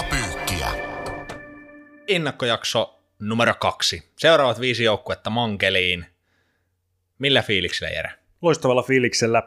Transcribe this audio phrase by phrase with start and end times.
[0.00, 0.68] Liigapyykkiä.
[2.08, 4.02] Ennakkojakso numero kaksi.
[4.16, 6.06] Seuraavat viisi joukkuetta mankeliin.
[7.18, 8.10] Millä fiiliksellä, Jere?
[8.42, 9.42] Loistavalla fiiliksellä.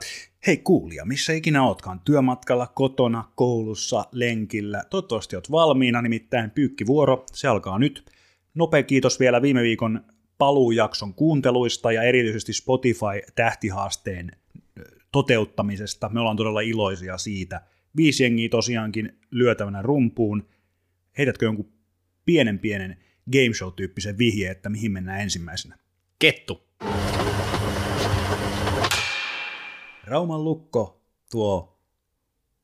[0.48, 4.84] Hei kuulija, missä ikinä ootkaan, työmatkalla, kotona, koulussa, lenkillä.
[4.90, 8.12] Toivottavasti oot valmiina, nimittäin pyykkivuoro, se alkaa nyt.
[8.54, 10.06] Nopea kiitos vielä viime viikon
[10.38, 14.32] paluujakson kuunteluista ja erityisesti Spotify-tähtihaasteen
[15.12, 16.10] toteuttamisesta.
[16.10, 17.62] Me ollaan todella iloisia siitä.
[17.98, 20.50] Viisi jengiä tosiaankin lyötävänä rumpuun.
[21.18, 21.74] Heitätkö jonkun
[22.26, 22.98] pienen pienen
[23.32, 25.78] game show-tyyppisen vihje, että mihin mennään ensimmäisenä?
[26.20, 26.68] Kettu.
[30.04, 31.80] Rauman lukko tuo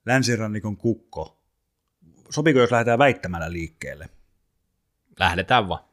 [0.05, 1.43] länsirannikon kukko.
[2.29, 4.09] Sopiko, jos lähdetään väittämällä liikkeelle?
[5.19, 5.83] Lähdetään vaan.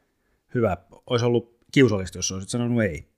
[0.53, 0.77] Hyvä.
[1.05, 3.09] Olisi ollut kiusallista, jos olisit sanonut ei.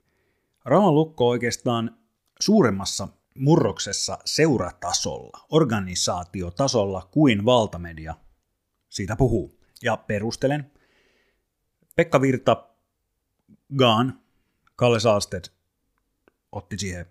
[0.64, 1.98] Rauman lukko oikeastaan
[2.40, 3.08] suuremmassa
[3.40, 8.14] murroksessa seuratasolla, organisaatiotasolla kuin valtamedia
[8.88, 9.60] siitä puhuu.
[9.82, 10.72] Ja perustelen.
[11.96, 12.68] Pekka Virta,
[13.78, 14.20] Gaan,
[14.76, 15.44] Kalle Saasted
[16.52, 17.06] otti siihen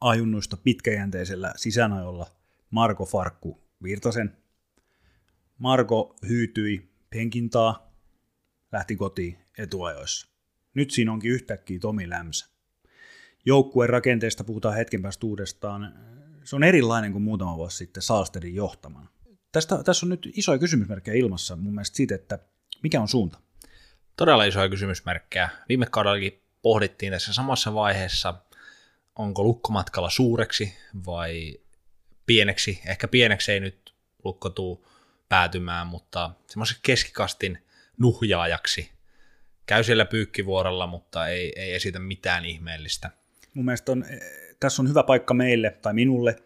[0.00, 2.26] ajunnuista pitkäjänteisellä sisäänajolla
[2.70, 4.36] Marko Farkku Virtasen.
[5.58, 7.92] Marko hyytyi penkintaa,
[8.72, 10.28] lähti kotiin etuajoissa.
[10.74, 12.57] Nyt siinä onkin yhtäkkiä Tomi Lämsä.
[13.48, 15.94] Joukkueen rakenteesta puhutaan hetken päästä uudestaan.
[16.44, 19.08] Se on erilainen kuin muutama vuosi sitten Saastedin johtamana.
[19.52, 22.38] Tästä, tässä on nyt isoja kysymysmerkkejä ilmassa mun mielestä siitä, että
[22.82, 23.38] mikä on suunta?
[24.16, 25.48] Todella isoja kysymysmerkkejä.
[25.68, 28.34] Viime kaudellakin pohdittiin tässä samassa vaiheessa,
[29.16, 30.74] onko lukkomatkalla suureksi
[31.06, 31.54] vai
[32.26, 32.80] pieneksi.
[32.86, 34.86] Ehkä pieneksi ei nyt lukko tuu
[35.28, 37.58] päätymään, mutta semmoisen keskikastin
[37.98, 38.90] nuhjaajaksi.
[39.66, 43.10] Käy siellä pyykkivuorolla, mutta ei, ei esitä mitään ihmeellistä.
[43.58, 44.04] Mun mielestä on,
[44.60, 46.36] tässä on hyvä paikka meille tai minulle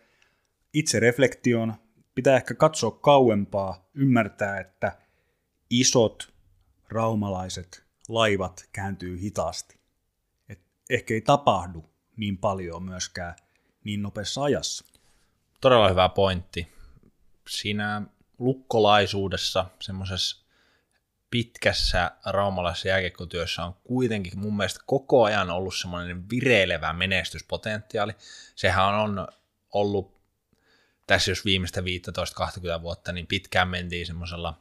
[0.73, 1.75] itse reflektioon.
[2.15, 4.99] Pitää ehkä katsoa kauempaa, ymmärtää, että
[5.71, 6.35] isot
[6.89, 9.79] raumalaiset laivat kääntyy hitaasti.
[10.49, 11.85] Et ehkä ei tapahdu
[12.17, 13.37] niin paljon myöskään
[13.85, 14.85] niin nopeassa ajassa.
[15.61, 16.69] Todella hyvä pointti.
[17.49, 18.03] Siinä
[18.39, 20.42] lukkolaisuudessa, semmoisessa
[21.33, 28.13] pitkässä raumalaisessa jääkiekkotyössä on kuitenkin mun mielestä koko ajan ollut semmoinen vireilevä menestyspotentiaali.
[28.55, 29.29] Sehän on
[29.73, 30.21] ollut
[31.07, 34.59] tässä jos viimeistä 15-20 vuotta, niin pitkään mentiin semmoisella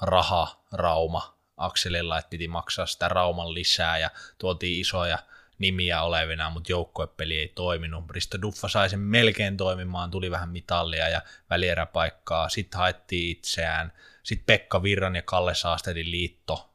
[0.00, 5.18] raha-rauma akselilla, että piti maksaa sitä rauman lisää ja tuotiin isoja
[5.58, 8.10] nimiä olevina, mutta joukkuepeli ei toiminut.
[8.10, 13.92] Risto Duffa sai sen melkein toimimaan, tuli vähän mitallia ja välieräpaikkaa, sitten haettiin itseään.
[14.24, 16.74] Sitten Pekka Virran ja Kalle Saastedin liitto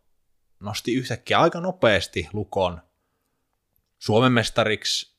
[0.59, 2.81] nosti yhtäkkiä aika nopeasti Lukon
[3.99, 5.15] Suomen mestariksi,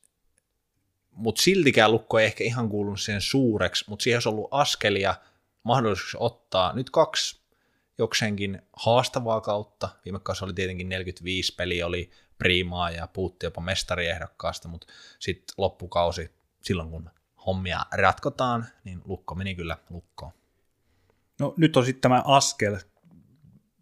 [1.11, 5.15] mutta siltikään Lukko ei ehkä ihan kuulunut siihen suureksi, mutta siihen olisi ollut askelia
[5.63, 6.73] mahdollisuus ottaa.
[6.73, 7.41] Nyt kaksi
[7.97, 9.89] jokseenkin haastavaa kautta.
[10.05, 14.87] Viime kausi oli tietenkin 45 peli, oli priimaa ja puutti jopa mestariehdokkaasta, mutta
[15.19, 16.31] sitten loppukausi,
[16.61, 17.09] silloin kun
[17.45, 20.31] hommia ratkotaan, niin lukko meni kyllä lukkoon.
[21.41, 22.77] No nyt on sitten tämä askel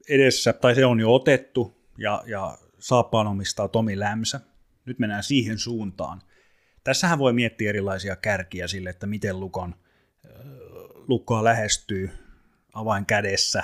[0.09, 4.39] edessä, tai se on jo otettu, ja, ja saappaan omistaa Tomi Lämsä.
[4.85, 6.21] Nyt mennään siihen suuntaan.
[6.83, 9.75] Tässähän voi miettiä erilaisia kärkiä sille, että miten lukon,
[11.07, 12.09] lukkoa lähestyy
[12.73, 13.63] avain kädessä.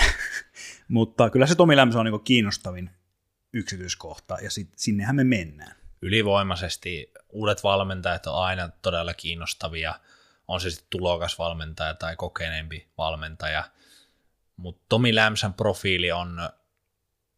[0.88, 2.90] Mutta kyllä se Tomi Lämsä on niin kiinnostavin
[3.52, 5.76] yksityiskohta, ja sit, sinnehän me mennään.
[6.02, 9.94] Ylivoimaisesti uudet valmentajat on aina todella kiinnostavia,
[10.48, 13.64] on se sitten tulokasvalmentaja tai kokeneempi valmentaja,
[14.56, 16.50] mutta Tomi Lämsän profiili on,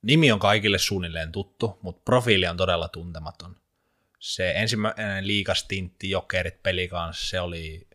[0.02, 3.56] nimi on kaikille suunnilleen tuttu, mutta profiili on todella tuntematon.
[4.18, 7.88] Se ensimmäinen liikastintti Jokerit peli kanssa, se oli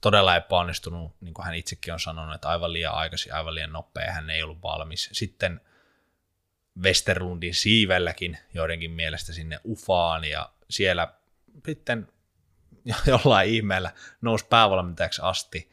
[0.00, 4.12] todella epäonnistunut, niin kuin hän itsekin on sanonut, että aivan liian aikaisin, aivan liian nopea,
[4.12, 5.08] hän ei ollut valmis.
[5.12, 5.60] Sitten
[6.82, 11.14] Westerlundin siivelläkin joidenkin mielestä sinne Ufaan ja siellä
[11.66, 12.08] sitten
[13.06, 13.90] jollain ihmeellä
[14.20, 15.70] nousi päävalmentajaksi asti.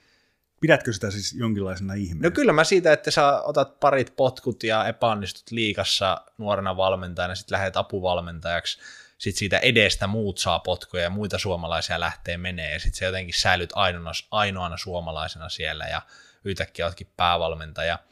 [0.62, 2.30] Pidätkö sitä siis jonkinlaisena ihmeenä?
[2.30, 7.56] No kyllä mä siitä, että sä otat parit potkut ja epäonnistut liikassa nuorena valmentajana, sitten
[7.56, 8.80] lähdet apuvalmentajaksi,
[9.18, 13.40] sitten siitä edestä muut saa potkuja ja muita suomalaisia lähtee menee, ja sitten sä jotenkin
[13.40, 16.02] säilyt ainoana, ainoana suomalaisena siellä, ja
[16.44, 18.00] yhtäkkiä oletkin päävalmentaja–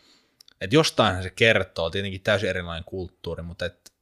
[0.62, 3.94] että jostain se kertoo, tietenkin täysin erilainen kulttuuri, mutta et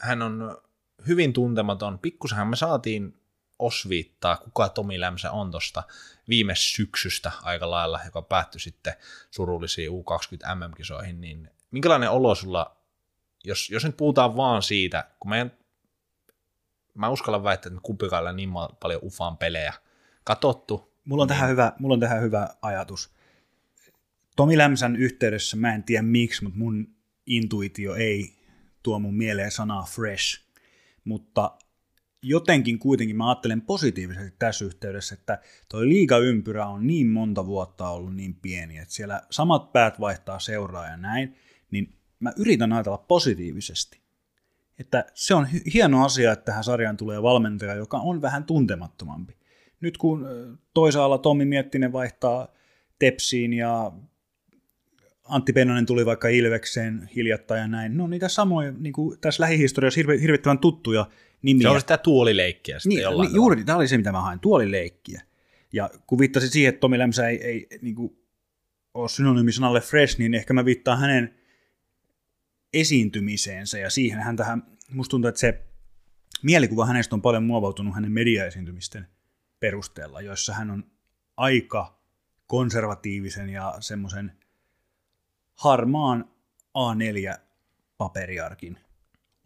[0.00, 0.58] hän on
[1.06, 1.98] hyvin tuntematon.
[1.98, 3.21] Pikkusenhan me saatiin
[3.62, 5.82] osviittaa, kuka Tomi Lämsä on tuosta
[6.28, 8.94] viime syksystä aika lailla, joka päättyi sitten
[9.30, 12.76] surullisiin U20 MM-kisoihin, niin minkälainen olo sulla,
[13.44, 15.52] jos, jos nyt puhutaan vaan siitä, kun meidän,
[16.94, 18.50] mä uskallan väittää, että me kumpikaan niin
[18.80, 19.72] paljon ufaan pelejä
[20.24, 23.10] katottu, Mulla on, tähän hyvä, mulla on tähän hyvä ajatus.
[24.36, 26.94] Tomi Lämsän yhteydessä mä en tiedä miksi, mutta mun
[27.26, 28.36] intuitio ei
[28.82, 30.42] tuo mun mieleen sanaa fresh.
[31.04, 31.58] Mutta
[32.22, 35.38] jotenkin kuitenkin mä ajattelen positiivisesti tässä yhteydessä, että
[35.68, 40.86] toi liigaympyrä on niin monta vuotta ollut niin pieni, että siellä samat päät vaihtaa seuraa
[40.86, 41.36] ja näin,
[41.70, 44.02] niin mä yritän ajatella positiivisesti.
[44.78, 49.36] Että se on hieno asia, että tähän sarjaan tulee valmentaja, joka on vähän tuntemattomampi.
[49.80, 50.26] Nyt kun
[50.74, 52.48] toisaalla Tommi Miettinen vaihtaa
[52.98, 53.92] Tepsiin ja
[55.32, 59.98] Antti Pennanen tuli vaikka Ilvekseen hiljattain ja näin, no niitä samoja, niin kuin tässä lähihistoriassa
[59.98, 61.06] hirve, hirvittävän tuttuja
[61.42, 61.62] nimiä.
[61.62, 65.22] Se on sitä tuolileikkiä sitten niin, niin, Juuri, tämä oli se, mitä mä hain, tuolileikkiä.
[65.72, 68.16] Ja kun viittasin siihen, että Tomi Lämsä ei, ei niin kuin,
[68.94, 71.34] ole synonyymi sanalle fresh, niin ehkä mä viittaan hänen
[72.72, 75.64] esiintymiseensä ja siihen hän tähän, musta tuntuu, että se
[76.42, 79.06] mielikuva hänestä on paljon muovautunut hänen mediaesiintymisten
[79.60, 80.84] perusteella, joissa hän on
[81.36, 82.02] aika
[82.46, 84.32] konservatiivisen ja semmoisen
[85.62, 86.30] harmaan
[86.78, 88.78] A4-paperiarkin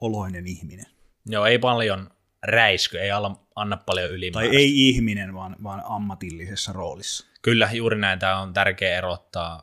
[0.01, 0.87] oloinen ihminen.
[1.27, 2.11] Joo, ei paljon
[2.43, 3.11] räisky, ei
[3.55, 4.53] anna paljon ylimääräistä.
[4.53, 7.27] Tai ei ihminen, vaan, vaan ammatillisessa roolissa.
[7.43, 8.19] Kyllä, juuri näin.
[8.19, 9.63] Tämä on tärkeä erottaa.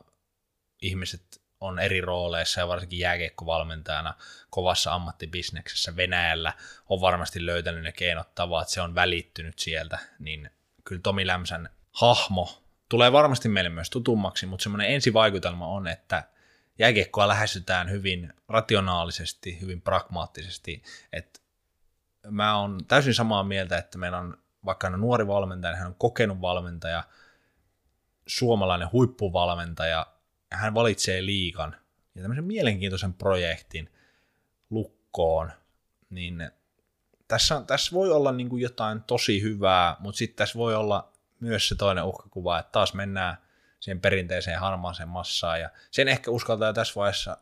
[0.82, 4.14] Ihmiset on eri rooleissa ja varsinkin jääkiekkovalmentajana
[4.50, 6.52] kovassa ammattibisneksessä Venäjällä
[6.88, 10.50] on varmasti löytänyt ne keinot tavat, se on välittynyt sieltä, niin
[10.84, 16.22] kyllä Tomi Lämsän hahmo tulee varmasti meille myös tutummaksi, mutta semmoinen ensivaikutelma on, että
[16.78, 20.82] jääkiekkoa lähestytään hyvin rationaalisesti, hyvin pragmaattisesti,
[21.12, 21.40] että
[22.30, 25.88] mä oon täysin samaa mieltä, että meillä on vaikka hän on nuori valmentaja, niin hän
[25.88, 27.04] on kokenut valmentaja,
[28.26, 30.06] suomalainen huippuvalmentaja,
[30.52, 31.76] hän valitsee liikan
[32.14, 33.92] ja tämmöisen mielenkiintoisen projektin
[34.70, 35.52] lukkoon,
[36.10, 36.50] niin
[37.28, 41.68] tässä, tässä voi olla niin kuin jotain tosi hyvää, mutta sitten tässä voi olla myös
[41.68, 43.36] se toinen uhkakuva, että taas mennään
[43.84, 47.36] siihen perinteiseen harmaaseen massaan, ja sen ehkä uskaltaa tässä vaiheessa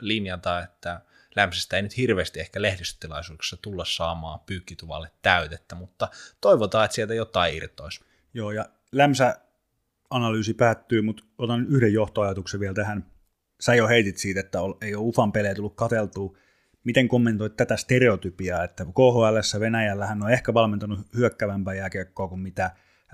[0.00, 1.00] linjata, että
[1.36, 6.08] Lämpsästä ei nyt hirveästi ehkä lehdistötilaisuuksissa tulla saamaan pyykkituvalle täytettä, mutta
[6.40, 8.04] toivotaan, että sieltä jotain irtoisi.
[8.34, 9.40] Joo, ja Lämsä
[10.10, 13.06] analyysi päättyy, mutta otan yhden johtoajatuksen vielä tähän.
[13.60, 16.36] Sä jo heitit siitä, että ei ole UFAn pelejä tullut kateltua.
[16.84, 22.70] Miten kommentoit tätä stereotypiaa, että KHL Venäjällä hän on ehkä valmentanut hyökkävämpää jääkiekkoa kuin mitä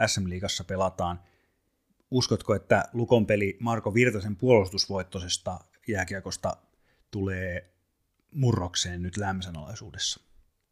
[0.06, 1.20] SM-liigassa pelataan.
[2.10, 6.56] Uskotko, että Lukon peli Marko Virtasen puolustusvoittoisesta jääkiekosta
[7.10, 7.74] tulee
[8.30, 10.20] murrokseen nyt lämmön alaisuudessa?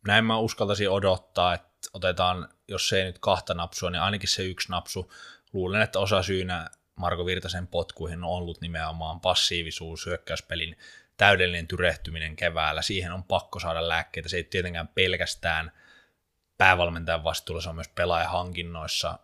[0.07, 4.71] Näin mä uskaltaisin odottaa, että otetaan, jos ei nyt kahta napsua, niin ainakin se yksi
[4.71, 5.13] napsu
[5.53, 10.77] luulen, että osa syynä Marko Virtasen potkuihin on ollut nimenomaan passiivisuus, hyökkäyspelin
[11.17, 12.83] täydellinen tyrehtyminen keväällä.
[12.83, 14.29] Siihen on pakko saada lääkkeitä.
[14.29, 15.73] Se ei tietenkään pelkästään
[16.59, 19.19] päävalmentajan vastuulla, se on myös pelaajahankinnoissa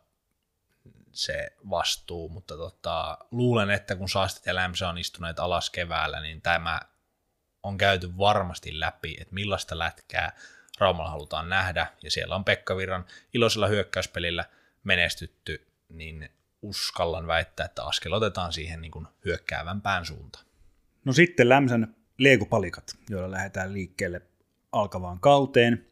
[1.12, 6.42] se vastuu, mutta tota, luulen, että kun Saastit ja Lämsä on istuneet alas keväällä, niin
[6.42, 6.80] tämä
[7.62, 10.32] on käyty varmasti läpi, että millaista lätkää
[10.78, 13.04] Raumalla halutaan nähdä, ja siellä on Pekka Virran
[13.34, 14.44] iloisella hyökkäyspelillä
[14.84, 16.28] menestytty niin
[16.62, 20.44] uskallan väittää, että askel otetaan siihen niin kuin hyökkäävämpään suuntaan.
[21.04, 24.22] No sitten Lämsän leegupalikat, joilla lähdetään liikkeelle
[24.72, 25.86] alkavaan kauteen.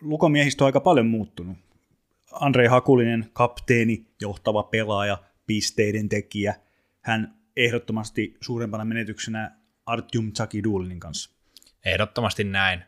[0.00, 1.58] Lukomiehistö on aika paljon muuttunut.
[2.32, 6.54] Andrei Hakulinen, kapteeni, johtava pelaaja, pisteiden tekijä.
[7.00, 11.30] Hän ehdottomasti suurempana menetyksenä Artyom Tsakidulinin kanssa.
[11.84, 12.84] Ehdottomasti näin.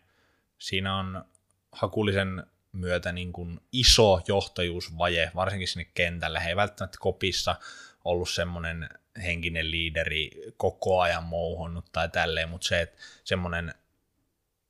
[0.58, 1.24] Siinä on
[1.72, 6.44] Hakulisen myötä niin kuin iso johtajuusvaje, varsinkin sinne kentälle.
[6.44, 7.56] He ei välttämättä kopissa
[8.04, 8.88] ollut semmoinen
[9.22, 13.74] henkinen liideri koko ajan mouhonnut tai tälleen, mutta se, että semmoinen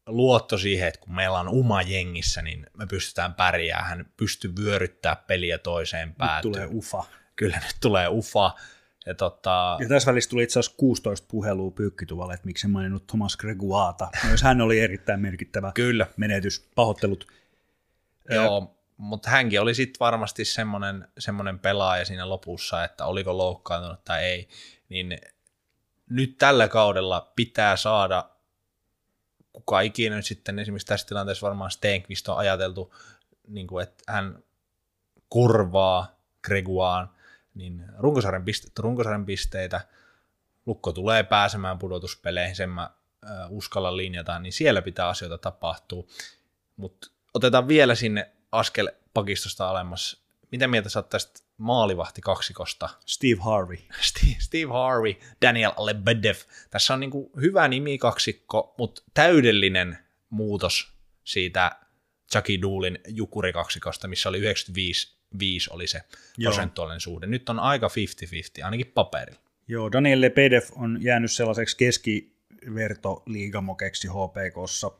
[0.06, 5.16] luotto siihen, että kun meillä on uma jengissä, niin me pystytään pärjäämään, hän pystyy vyöryttää
[5.16, 6.52] peliä toiseen päätyyn.
[6.52, 7.04] Nyt tulee ufa.
[7.36, 8.54] Kyllä nyt tulee ufa.
[9.06, 9.76] Ja, tota...
[9.80, 14.08] ja tässä välissä tuli itse asiassa 16 puhelua pyykkituvalle, että miksi en maininnut Thomas Greguata.
[14.24, 16.06] Myös hän oli erittäin merkittävä Kyllä.
[16.16, 16.68] menetys.
[16.74, 17.26] Pahoittelut
[18.30, 24.24] Joo, mutta hänkin oli sitten varmasti semmoinen, semmoinen pelaaja siinä lopussa, että oliko loukkaantunut tai
[24.24, 24.48] ei,
[24.88, 25.18] niin
[26.10, 28.30] nyt tällä kaudella pitää saada
[29.54, 32.94] kuka ikinä nyt sitten esimerkiksi tässä tilanteessa varmaan Stenqvist on ajateltu,
[33.48, 34.42] niin kuin, että hän
[35.30, 37.10] kurvaa Greguaan,
[37.54, 39.80] niin runkosarjan, piste, runkosarjan pisteitä,
[40.66, 42.90] Lukko tulee pääsemään pudotuspeleihin, sen mä
[43.48, 46.04] uskalla linjata, niin siellä pitää asioita tapahtua.
[46.76, 50.24] Mutta otetaan vielä sinne askel pakistosta alemmas.
[50.52, 52.88] Mitä mieltä sä oot tästä maalivahti kaksikosta?
[53.06, 53.78] Steve Harvey.
[54.10, 56.36] Steve, Steve Harvey, Daniel Lebedev.
[56.70, 59.98] Tässä on niinku hyvä nimi kaksikko, mutta täydellinen
[60.30, 60.92] muutos
[61.24, 61.76] siitä
[62.32, 66.00] Chucky Doolin jukuri kaksikosta, missä oli 95 5 oli se
[66.38, 66.52] Joo.
[66.52, 67.26] prosentuaalinen suhde.
[67.26, 67.88] Nyt on aika
[68.60, 69.40] 50-50, ainakin paperilla.
[69.68, 74.90] Joo, Daniel Lebedev on jäänyt sellaiseksi keskivertoliigamokeksi HPKssa,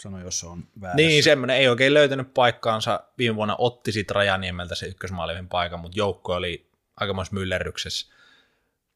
[0.00, 0.96] sano jos se on väärässä.
[0.96, 3.00] Niin, semmoinen ei oikein löytänyt paikkaansa.
[3.18, 8.14] Viime vuonna otti sit Rajaniemeltä se ykkösmaalivin paikan, mutta joukko oli aikamoisessa myllerryksessä.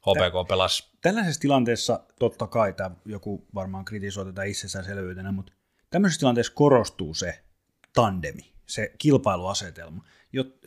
[0.01, 5.53] HPK pelasi Tällaisessa tilanteessa totta kai tämä joku varmaan kritisoi tätä itsestäänselvyytenä, mutta
[5.91, 7.43] tämmöisessä tilanteessa korostuu se
[7.95, 10.05] tandemi, se kilpailuasetelma.
[10.33, 10.59] Jot,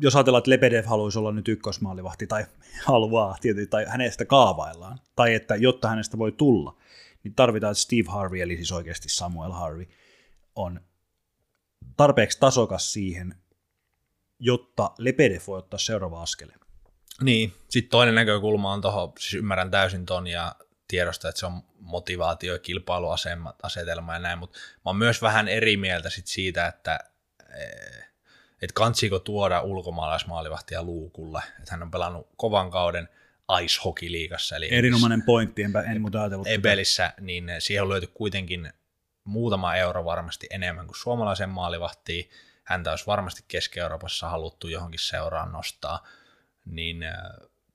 [0.00, 2.46] jos ajatellaan, että Lebedev haluaisi olla nyt ykkösmaalivahti tai
[2.86, 6.76] haluaa tietysti, tai hänestä kaavaillaan, tai että jotta hänestä voi tulla,
[7.24, 9.86] niin tarvitaan, että Steve Harvey, eli siis oikeasti Samuel Harvey,
[10.54, 10.80] on
[11.96, 13.34] tarpeeksi tasokas siihen,
[14.38, 16.60] jotta Lebedev voi ottaa seuraava askeleen.
[17.22, 20.54] Niin, sitten toinen näkökulma on tuohon, siis ymmärrän täysin ton ja
[20.88, 25.76] tiedosta, että se on motivaatio ja kilpailuasetelma ja näin, mutta mä oon myös vähän eri
[25.76, 26.98] mieltä sit siitä, että
[27.58, 28.04] eh,
[28.62, 33.08] et kantsiko tuoda ulkomaalaismaalivahtia luukulle, että hän on pelannut kovan kauden
[33.62, 36.44] ice hockey liigassa, eli Erinomainen pointti, enpä, en muuta ajatellut.
[36.44, 36.54] tätä.
[36.54, 38.72] Ebelissä, niin siihen on löyty kuitenkin
[39.24, 42.30] muutama euro varmasti enemmän kuin suomalaisen maalivahtiin.
[42.64, 46.06] Häntä olisi varmasti Keski-Euroopassa haluttu johonkin seuraan nostaa.
[46.64, 47.14] Niin äh,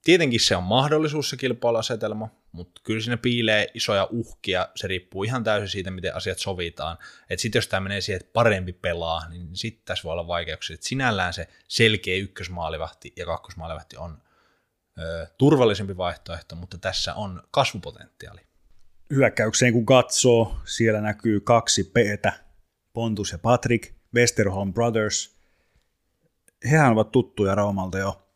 [0.04, 4.70] tietenkin se on mahdollisuus se kilpailuasetelma, mutta kyllä siinä piilee isoja uhkia.
[4.76, 6.98] Se riippuu ihan täysin siitä, miten asiat sovitaan.
[7.30, 10.74] Että sitten jos tämä menee siihen, että parempi pelaa, niin sitten tässä voi olla vaikeuksia.
[10.74, 14.25] Et sinällään se selkeä ykkösmaalivahti ja kakkosmaalivahti on
[15.38, 18.42] turvallisempi vaihtoehto, mutta tässä on kasvupotentiaali.
[19.10, 22.34] hyökkäykseen kun katsoo, siellä näkyy kaksi peetä,
[22.94, 25.36] Pontus ja Patrick, Westerholm Brothers.
[26.72, 28.28] Hehän ovat tuttuja Raumalta jo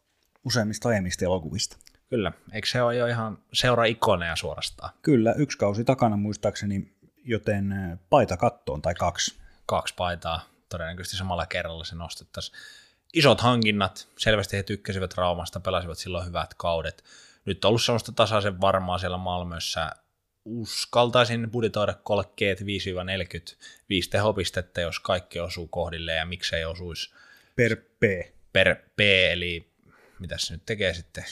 [0.46, 1.78] useimmista aiemmista elokuvista.
[2.10, 4.94] Kyllä, eikö se ole jo ihan seura-ikoneja suorastaan?
[5.02, 7.74] Kyllä, yksi kausi takana muistaakseni, joten
[8.10, 9.40] paita kattoon tai kaksi.
[9.66, 12.58] Kaksi paitaa, todennäköisesti samalla kerralla se nostettaisiin.
[13.14, 17.04] Isot hankinnat, selvästi he tykkäsivät Raumasta, pelasivat silloin hyvät kaudet.
[17.46, 19.92] Nyt on ollut sellaista tasaisen varmaa siellä Malmössä.
[20.46, 22.64] Uskaltaisin budjetoida kolkkeet 5-45
[24.10, 27.14] tehopistettä, jos kaikki osuu kohdilleen ja miksei osuisi
[27.56, 28.04] Per P,
[28.54, 29.00] per P,
[29.32, 29.70] eli
[30.20, 31.24] mitä se nyt tekee sitten?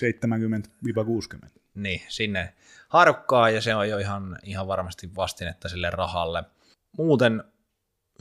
[1.45, 1.49] 70-60.
[1.75, 2.53] niin, sinne
[2.89, 6.43] harkkaa ja se on jo ihan, ihan varmasti vastinetta sille rahalle.
[6.97, 7.43] Muuten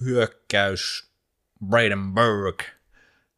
[0.04, 1.10] hyökkäys
[1.68, 2.75] Braden Berg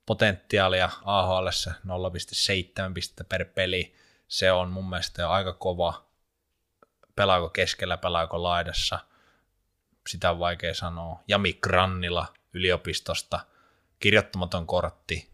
[0.09, 3.95] potentiaalia AHL 0,7 pistettä per peli.
[4.29, 6.05] Se on mun mielestä jo aika kova.
[7.17, 8.99] Pelaako keskellä, pelaako laidassa,
[10.09, 11.23] sitä on vaikea sanoa.
[11.29, 13.41] Jami Grannila yliopistosta,
[13.99, 15.31] kirjoittamaton kortti,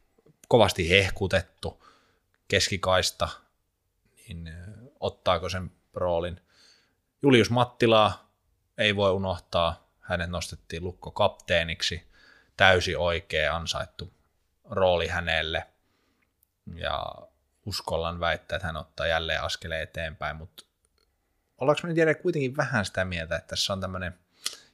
[0.49, 1.87] kovasti hehkutettu,
[2.49, 3.29] keskikaista,
[4.29, 4.53] niin
[5.01, 6.41] ottaako sen roolin.
[7.23, 8.31] Julius Mattilaa
[8.79, 12.03] ei voi unohtaa, hänet nostettiin lukko kapteeniksi,
[12.57, 14.13] täysi oikea ansaittu
[14.71, 15.67] rooli hänelle,
[16.75, 17.05] ja
[17.67, 20.65] uskollan väittää, että hän ottaa jälleen askeleen eteenpäin, mutta
[21.59, 24.15] ollaanko me nyt Jere kuitenkin vähän sitä mieltä, että tässä on tämmöinen,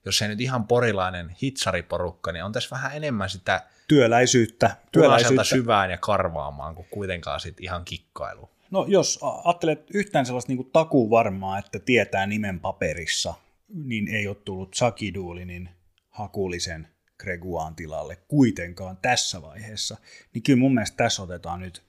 [0.04, 4.76] jos ei nyt ihan porilainen hitsariporukka, niin on tässä vähän enemmän sitä Työläisyyttä.
[4.92, 5.44] työläisyyttä.
[5.44, 8.50] syvään ja karvaamaan, kuin kuitenkaan sit ihan kikkailu.
[8.70, 13.35] No jos ajattelet yhtään sellaista niin takuu varmaa, että tietää nimen paperissa,
[13.68, 15.70] niin ei ole tullut Sakiduulinin
[16.11, 16.88] hakulisen
[17.20, 19.96] Greguaan tilalle kuitenkaan tässä vaiheessa.
[20.34, 21.82] Niin kyllä mun mielestä tässä otetaan nyt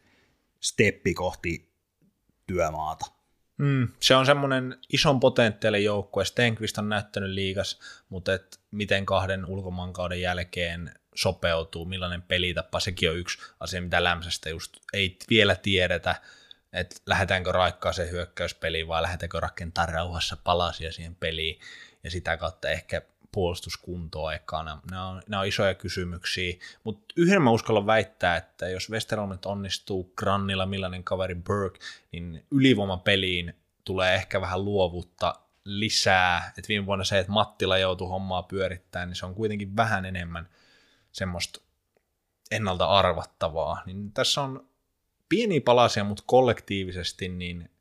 [0.60, 1.72] steppi kohti
[2.48, 3.06] työmaata.
[3.58, 6.26] Mm, se on semmoinen ison potentiaalin joukkue.
[6.26, 13.18] Stenqvist on näyttänyt liigas, mutta et miten kahden ulkomaankauden jälkeen sopeutuu, millainen pelitapa, sekin on
[13.18, 16.16] yksi asia, mitä Lämsästä just ei vielä tiedetä,
[16.74, 21.60] että lähdetäänkö raikkaaseen hyökkäyspeliin vai lähdetäänkö rakentaa rauhassa palasia siihen peliin
[22.04, 24.82] ja sitä kautta ehkä puolustuskuntoa ekana.
[24.92, 29.46] Nämä on, nämä on isoja kysymyksiä, mutta yhden mä uskallan väittää, että jos Westerholm nyt
[29.46, 31.80] onnistuu Grannilla, millainen kaveri Burke,
[32.12, 33.54] niin ylivoimapeliin
[33.86, 35.34] tulee ehkä vähän luovuutta
[35.66, 36.54] lisää.
[36.58, 40.50] Et viime vuonna se, että Mattila joutui hommaa pyörittämään, niin se on kuitenkin vähän enemmän
[41.12, 41.62] semmoista
[42.52, 43.82] ennalta arvattavaa.
[43.86, 44.70] Niin tässä on
[45.30, 47.72] pieniä palasia, mutta kollektiivisesti niin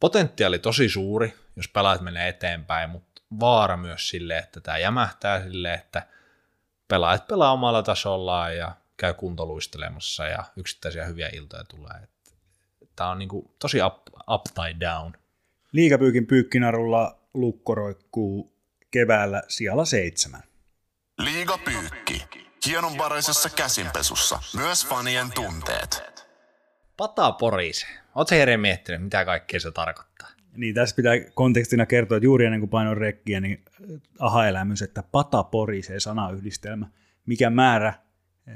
[0.00, 5.74] potentiaali tosi suuri, jos pelaat menee eteenpäin, mutta vaara myös sille, että tämä jämähtää sille,
[5.74, 6.06] että
[6.88, 12.08] pelaajat pelaa omalla tasollaan ja käy kuntoluistelemassa ja yksittäisiä hyviä iltoja tulee.
[12.96, 13.98] Tämä on niinku tosi up,
[14.30, 15.12] upside down.
[15.72, 18.56] Liigapyykin pyykkinarulla lukko roikkuu
[18.90, 20.42] keväällä sijalla seitsemän.
[21.18, 22.24] Liigapyykki.
[22.66, 24.38] Hienonvaraisessa käsinpesussa.
[24.56, 26.02] Myös fanien tunteet.
[26.96, 27.86] Pata porise.
[28.14, 30.28] Oletko Jere miettinyt, mitä kaikkea se tarkoittaa?
[30.56, 33.64] Niin tässä pitää kontekstina kertoa, että juuri ennen kuin painoin rekkiä, niin
[34.18, 36.86] aha-elämys, että pata porisee sanayhdistelmä.
[37.26, 37.94] Mikä määrä,
[38.46, 38.54] eh,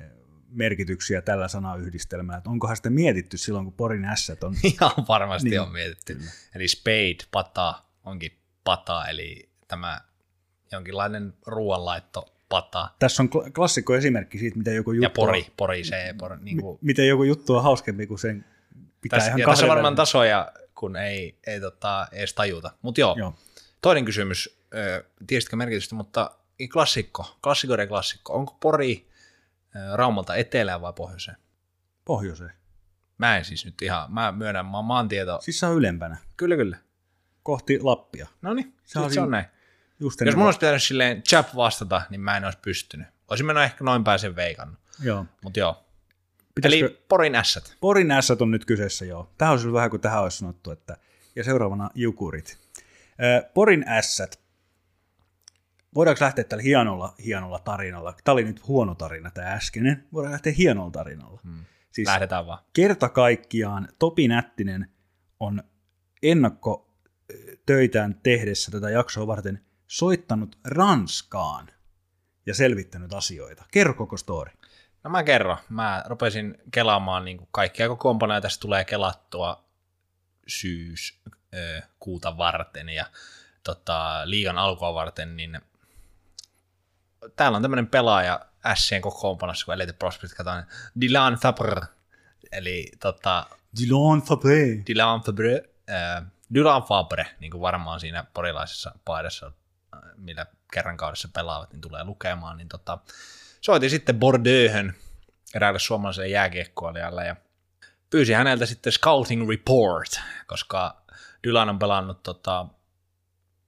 [0.48, 4.54] merkityksiä tällä sanayhdistelmällä, että onkohan sitä mietitty silloin, kun Porin ässät on...
[4.74, 5.60] Ihan varmasti Niin.
[5.60, 6.18] on mietitty.
[6.54, 7.74] Eli spade, pata,
[8.04, 8.32] onkin
[8.64, 10.00] pata, eli tämä
[10.72, 12.90] jonkinlainen ruoanlaitto pata.
[12.98, 16.60] Tässä on kla- klassikko esimerkki siitä, miten joku juttu, Ja pori, pori se, pori, niin
[16.60, 18.44] kuin, on, miten joku juttu on hauskempi kuin sen
[19.00, 22.70] pitää tässä, ihan ja tässä on varmaan tasoja, kun ei, ei tota, edes tajuta.
[22.82, 23.34] Mutta joo, Joo.
[23.82, 24.60] toinen kysymys,
[25.26, 26.30] tiesitkö merkitystä, mutta
[26.72, 29.08] klassikko, klassikoiden klassikko, onko Pori
[29.94, 31.36] Raumalta etelään vai pohjoiseen?
[32.04, 32.52] Pohjoiseen.
[33.18, 35.38] Mä en siis nyt ihan, mä myönnän, mä maantieto.
[35.40, 36.76] Siis se on ylempänä, Kyllä, kyllä.
[37.42, 38.26] kohti Lappia.
[38.42, 39.46] No niin, Se on se, on näin.
[40.00, 43.06] Just Jos mun olisi pitänyt silleen chap vastata, niin mä en olisi pystynyt.
[43.28, 44.78] Olisin mennyt ehkä noin päin veikannut.
[45.02, 45.26] Joo.
[45.42, 45.85] Mutta joo.
[46.56, 46.86] Pitäisikö...
[46.86, 47.76] Eli Porin ässät.
[47.80, 49.32] Porin ässät on nyt kyseessä, joo.
[49.38, 50.96] Tähän olisi vähän kuin tähän olisi sanottu, että
[51.36, 52.58] ja seuraavana jukurit.
[53.54, 54.40] Porin ässät.
[55.94, 58.14] Voidaanko lähteä tällä hienolla, hienolla tarinalla?
[58.24, 60.06] Tämä oli nyt huono tarina, tämä äskeinen.
[60.12, 61.40] Voidaan lähteä hienolla tarinalla.
[61.44, 61.64] Hmm.
[61.90, 62.64] Siis Lähdetään vaan.
[62.72, 64.90] kerta kaikkiaan Topi Nättinen
[65.40, 65.62] on
[66.22, 66.90] ennakko
[67.66, 71.70] töitään tehdessä tätä jaksoa varten soittanut Ranskaan
[72.46, 73.64] ja selvittänyt asioita.
[73.70, 74.50] Kerro koko story.
[75.06, 75.56] No mä kerron.
[75.68, 78.40] Mä rupesin kelaamaan niin kuin kaikkia kokoonpanoja.
[78.40, 79.64] Tästä tulee kelattua
[80.46, 81.20] syys
[81.54, 83.06] ö, kuuta varten ja
[83.62, 85.60] tota, liigan alkua varten, niin
[87.36, 90.66] täällä on tämmöinen pelaaja Sien kokoonpanossa, kun Elite Prospect katsotaan,
[91.00, 91.80] Dylan Fabre,
[92.52, 93.46] eli tota,
[93.80, 94.82] Dylan Fabre.
[94.86, 101.28] Dylan Fabre, äh, Dylan Fabre, niin kuin varmaan siinä porilaisessa paidassa, äh, millä kerran kaudessa
[101.34, 102.98] pelaavat, niin tulee lukemaan, niin tota,
[103.66, 104.94] soitin sitten Bordeauxhön
[105.54, 107.36] eräälle suomalaiselle jääkiekkoilijalle ja
[108.10, 111.02] pyysi häneltä sitten scouting report, koska
[111.44, 112.66] Dylan on pelannut tota,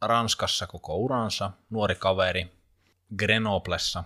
[0.01, 2.53] Ranskassa koko uransa, nuori kaveri,
[3.17, 4.05] Grenoblessa.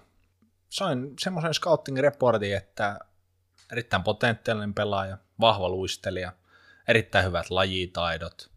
[0.68, 2.98] Sain semmoisen scouting reportin, että
[3.72, 6.32] erittäin potentiaalinen pelaaja, vahva luistelija,
[6.88, 8.50] erittäin hyvät lajitaidot,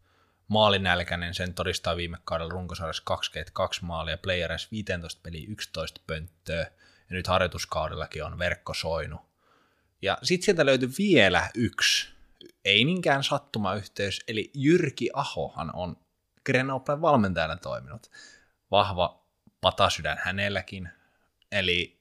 [0.48, 6.72] maalinälkäinen, sen todistaa viime kaudella runkosarjassa 22 maalia, playereissa 15 peli 11 pönttöä,
[7.10, 9.22] ja nyt harjoituskaudellakin on verkko soinut.
[10.02, 12.16] Ja sitten sieltä löytyi vielä yksi,
[12.66, 15.98] ei niinkään sattumayhteys, eli Jyrki Ahohan on
[16.46, 18.12] Grenoblen valmentajana toiminut.
[18.72, 19.26] Vahva
[19.62, 20.90] patasydän hänelläkin,
[21.52, 22.00] eli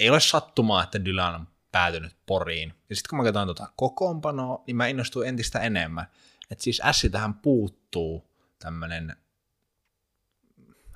[0.00, 2.74] ei ole sattumaa, että Dylan on päätynyt Poriin.
[2.88, 6.06] Ja sitten kun mä katsoin tuota kokoonpanoa, niin mä innostuin entistä enemmän.
[6.50, 9.16] Että siis Ässi tähän puuttuu tämmönen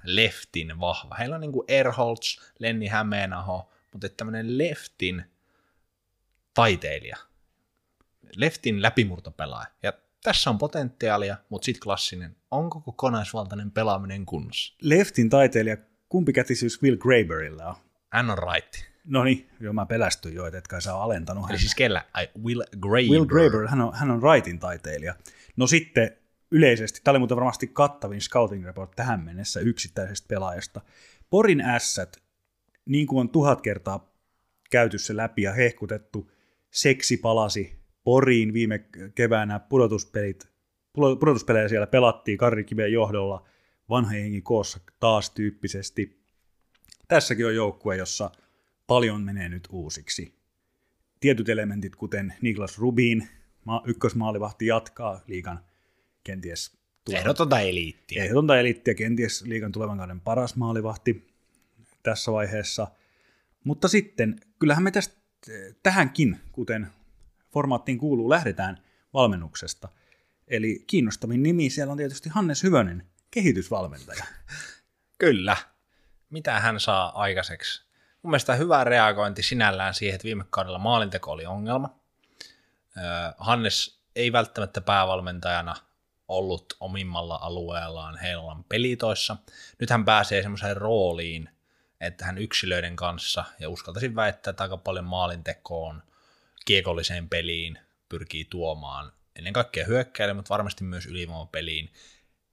[0.04, 1.14] leftin vahva.
[1.14, 5.24] Heillä on niinku Erholz, Lenni Hämeenaho, mutta että tämmönen leftin
[6.54, 7.16] taiteilija.
[8.36, 9.66] Leftin läpimurtopelaaja.
[9.82, 12.36] Ja tässä on potentiaalia, mutta sitten klassinen.
[12.50, 14.74] Onko kokonaisvaltainen pelaaminen kunnossa?
[14.82, 15.76] Leftin taiteilija,
[16.08, 17.74] kumpi kätisyys Will Graberilla on?
[18.10, 18.92] Hän on right.
[19.04, 21.60] No niin, joo mä pelästyin jo, että etkä sä alentanut Eli häntä.
[21.60, 22.04] siis kellä?
[22.14, 23.10] Ai, Will Graber.
[23.10, 25.14] Will Graber, hän on, hän on Wrightin taiteilija.
[25.56, 26.16] No sitten
[26.52, 30.80] yleisesti, tämä oli muuten varmasti kattavin scouting report tähän mennessä yksittäisestä pelaajasta.
[31.30, 32.22] Porin ässät,
[32.86, 34.12] niin kuin on tuhat kertaa
[34.70, 36.30] käyty se läpi ja hehkutettu,
[36.70, 38.78] seksi palasi Poriin viime
[39.14, 40.48] keväänä pudotuspelit,
[40.92, 43.48] pudotuspelejä siellä pelattiin Karri Kiven johdolla,
[43.88, 46.22] vanha jengi koossa taas tyyppisesti.
[47.08, 48.30] Tässäkin on joukkue, jossa
[48.86, 50.42] paljon menee nyt uusiksi
[51.22, 53.28] tietyt elementit, kuten Niklas Rubin,
[53.64, 55.60] ma- ykkösmaalivahti jatkaa liigan
[56.24, 58.24] kenties tulevan, Ehdotonta eliittiä.
[58.24, 61.34] ehdotonta eliittiä, kenties liigan tulevan kauden paras maalivahti
[62.02, 62.86] tässä vaiheessa.
[63.64, 65.22] Mutta sitten, kyllähän me tästä
[65.82, 66.86] tähänkin, kuten
[67.52, 68.78] formaattiin kuuluu, lähdetään
[69.14, 69.88] valmennuksesta.
[70.48, 74.24] Eli kiinnostavin nimi siellä on tietysti Hannes Hyvönen, kehitysvalmentaja.
[75.18, 75.56] Kyllä.
[76.30, 77.84] Mitä hän saa aikaiseksi?
[78.22, 82.00] Mun mielestä hyvä reagointi sinällään siihen, että viime kaudella maalinteko oli ongelma.
[83.38, 85.76] Hannes ei välttämättä päävalmentajana
[86.28, 89.36] ollut omimmalla alueellaan Heinolan pelitoissa.
[89.78, 91.48] Nyt hän pääsee semmoiseen rooliin,
[92.00, 96.02] että hän yksilöiden kanssa, ja uskaltaisin väittää, että aika paljon maalintekoon,
[96.64, 101.92] kiekolliseen peliin pyrkii tuomaan ennen kaikkea hyökkäille, mutta varmasti myös ylivoimapeliin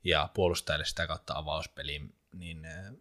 [0.04, 2.94] ja puolustajille sitä kautta avauspeliin, niin eh,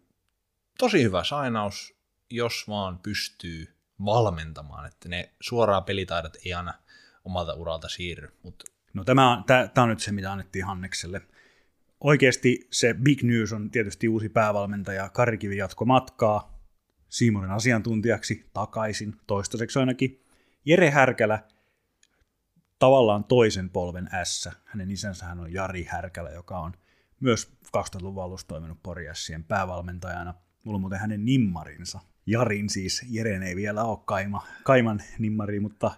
[0.77, 1.93] tosi hyvä sainaus,
[2.29, 6.73] jos vaan pystyy valmentamaan, että ne suoraan pelitaidot ei aina
[7.25, 11.21] omalta uralta siirry, mutta No tämä tämä, on nyt se, mitä annettiin Hannekselle.
[11.99, 15.09] Oikeasti se big news on tietysti uusi päävalmentaja.
[15.09, 16.59] Karikivi jatko matkaa
[17.09, 20.23] Siimonin asiantuntijaksi takaisin, toistaiseksi ainakin.
[20.65, 21.39] Jere Härkälä,
[22.79, 24.49] tavallaan toisen polven S.
[24.65, 26.73] Hänen isänsä hän on Jari Härkälä, joka on
[27.19, 30.33] myös 2000-luvun alussa toiminut Pori Sien päävalmentajana.
[30.63, 33.05] Mulla on muuten hänen nimmarinsa Jarin siis.
[33.09, 35.91] Jeren ei vielä ole kaima, kaiman nimmari, mutta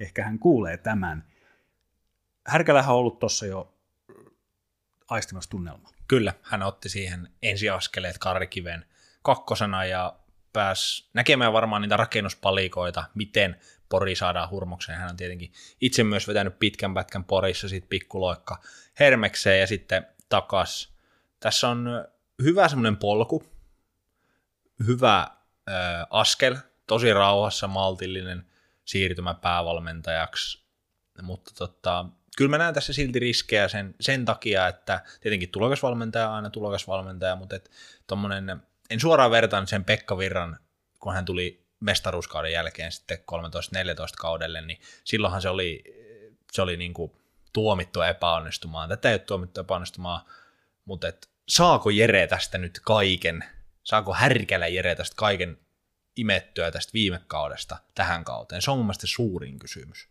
[0.00, 1.31] ehkä hän kuulee tämän.
[2.46, 3.74] Härkälähän on ollut tuossa jo
[5.08, 5.88] aistimassa tunnelma.
[6.08, 8.86] Kyllä, hän otti siihen ensiaskeleet Karkiven
[9.22, 10.16] kakkosena ja
[10.52, 14.98] pääsi näkemään varmaan niitä rakennuspalikoita, miten Pori saadaan hurmokseen.
[14.98, 18.62] Hän on tietenkin itse myös vetänyt pitkän pätkän Porissa, sitten pikkuloikka
[19.00, 20.92] Hermekseen ja sitten takas.
[21.40, 21.88] Tässä on
[22.42, 23.44] hyvä semmoinen polku,
[24.86, 25.30] hyvä
[25.68, 25.72] ö,
[26.10, 28.46] askel, tosi rauhassa, maltillinen
[28.84, 30.64] siirtymä päävalmentajaksi,
[31.22, 36.34] mutta tota, kyllä mä näen tässä silti riskejä sen, sen takia, että tietenkin tulokasvalmentaja on
[36.34, 37.70] aina tulokasvalmentaja, mutta et
[38.06, 40.58] tommonen, en suoraan vertaan sen Pekka Virran,
[41.00, 43.22] kun hän tuli mestaruuskauden jälkeen sitten 13-14
[44.18, 45.84] kaudelle, niin silloinhan se oli,
[46.52, 47.12] se oli niin kuin
[47.52, 48.88] tuomittu epäonnistumaan.
[48.88, 50.20] Tätä ei ole tuomittu epäonnistumaan,
[50.84, 53.44] mutta et, saako Jere tästä nyt kaiken,
[53.84, 55.58] saako Härkälä Jere tästä kaiken
[56.16, 58.62] imettyä tästä viime kaudesta tähän kauteen?
[58.62, 60.08] Se on mun mielestä suurin kysymys.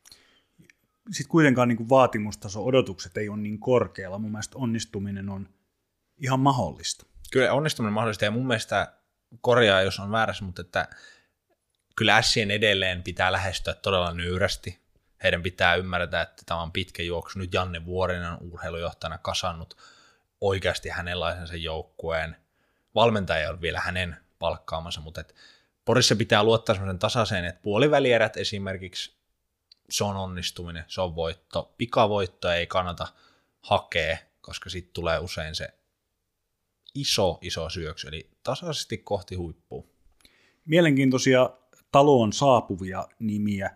[1.11, 4.19] Sitten kuitenkaan niin kuin vaatimustaso, odotukset ei ole niin korkealla.
[4.19, 5.49] Mun mielestä onnistuminen on
[6.17, 7.05] ihan mahdollista.
[7.31, 8.93] Kyllä onnistuminen on mahdollista ja mun mielestä
[9.41, 10.87] korjaa, jos on väärässä, mutta että
[11.95, 14.81] kyllä Sien edelleen pitää lähestyä todella nöyrästi.
[15.23, 17.39] Heidän pitää ymmärtää, että tämä on pitkä juoksu.
[17.39, 19.77] Nyt Janne Vuorinen on urheilujohtajana kasannut
[20.41, 22.35] oikeasti hänenlaisensa joukkueen.
[22.95, 25.35] Valmentaja ole vielä hänen palkkaamansa, mutta et
[25.85, 29.20] Porissa pitää luottaa sellaisen tasaiseen, että puolivälierät esimerkiksi
[29.91, 31.73] se on onnistuminen, se on voitto.
[31.77, 33.07] Pikavoitto ei kannata
[33.61, 35.69] hakea, koska sitten tulee usein se
[36.95, 39.83] iso, iso syöksy, eli tasaisesti kohti huippua.
[40.65, 41.49] Mielenkiintoisia
[41.91, 43.69] taloon saapuvia nimiä.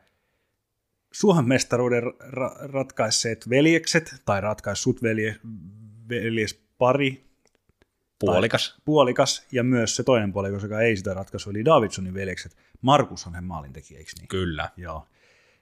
[1.14, 5.40] Suomen mestaruuden ra- ratkaisseet veljekset, tai ratkaissut velje,
[6.10, 7.26] veljespari,
[8.20, 8.76] Puolikas.
[8.86, 12.58] puolikas, ja myös se toinen puolikas, joka ei sitä ratkaisu, eli Davidsonin veljekset.
[12.82, 14.28] Markus on hän maalintekijä, eikö niin?
[14.28, 14.72] Kyllä.
[14.78, 15.08] Joo.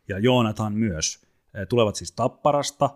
[0.08, 1.26] Ja Joonatan myös.
[1.70, 2.90] Tulevat siis Tapparasta.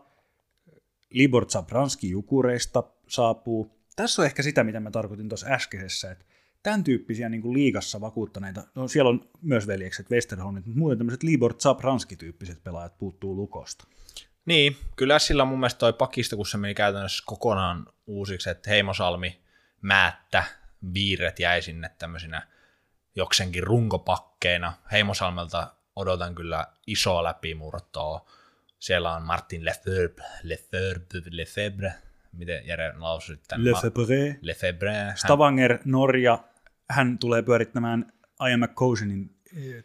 [1.09, 3.77] Libor Zabranski Jukureista saapuu.
[3.95, 6.25] Tässä on ehkä sitä, mitä mä tarkoitin tuossa äskeisessä, että
[6.63, 11.23] tämän tyyppisiä niin kuin liigassa vakuuttaneita, no siellä on myös veljekset Westerholmit, mutta muuten tämmöiset
[11.23, 13.87] Libor Zabranski-tyyppiset pelaajat puuttuu lukosta.
[14.45, 19.41] Niin, kyllä sillä mun mielestä toi pakista, kun se meni käytännössä kokonaan uusiksi, että Heimosalmi,
[19.81, 20.43] Määttä,
[20.93, 22.47] Viiret jäi sinne tämmöisinä
[23.15, 24.73] joksenkin runkopakkeina.
[24.91, 28.25] Heimosalmelta odotan kyllä isoa läpimurtoa.
[28.79, 31.93] Siellä on Martin Lefebvre, Lefebvre, Lefebvre,
[32.31, 33.65] miten Jere lausuit tämän?
[33.65, 34.37] Lefebvre.
[34.41, 34.93] Lefebvre.
[34.93, 36.39] Hän, Stavanger, Norja,
[36.89, 38.13] hän tulee pyörittämään
[38.49, 39.35] Ian McCosenin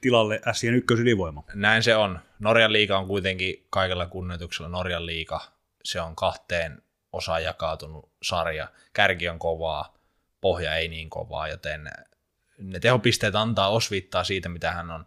[0.01, 1.45] tilalle Sien ykkösylivoima.
[1.55, 2.19] näin se on.
[2.39, 5.41] Norjan liiga on kuitenkin kaikella kunnioituksella Norjan liiga.
[5.85, 8.69] Se on kahteen osaan jakautunut sarja.
[8.93, 9.95] Kärki on kovaa,
[10.41, 11.91] pohja ei niin kovaa, joten
[12.59, 15.07] ne tehopisteet antaa osviittaa siitä, mitä hän on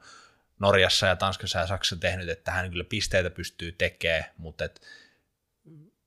[0.59, 4.81] Norjassa ja Tanskassa ja Saksassa tehnyt, että hän kyllä pisteitä pystyy tekemään, mutta et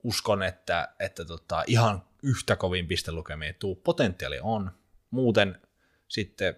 [0.03, 3.77] uskon, että, että tota, ihan yhtä kovin pistelukemia tuu.
[3.77, 4.71] Potentiaali on.
[5.11, 5.61] Muuten
[6.09, 6.57] sitten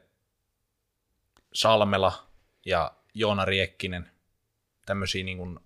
[1.55, 2.31] Salmela
[2.67, 4.11] ja Joona Riekkinen,
[4.87, 5.59] tämmöisiä niin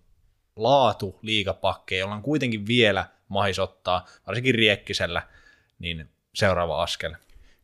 [0.56, 5.28] laatu liigapakkeja, joilla on kuitenkin vielä mahis ottaa, varsinkin Riekkisellä,
[5.78, 7.14] niin seuraava askel.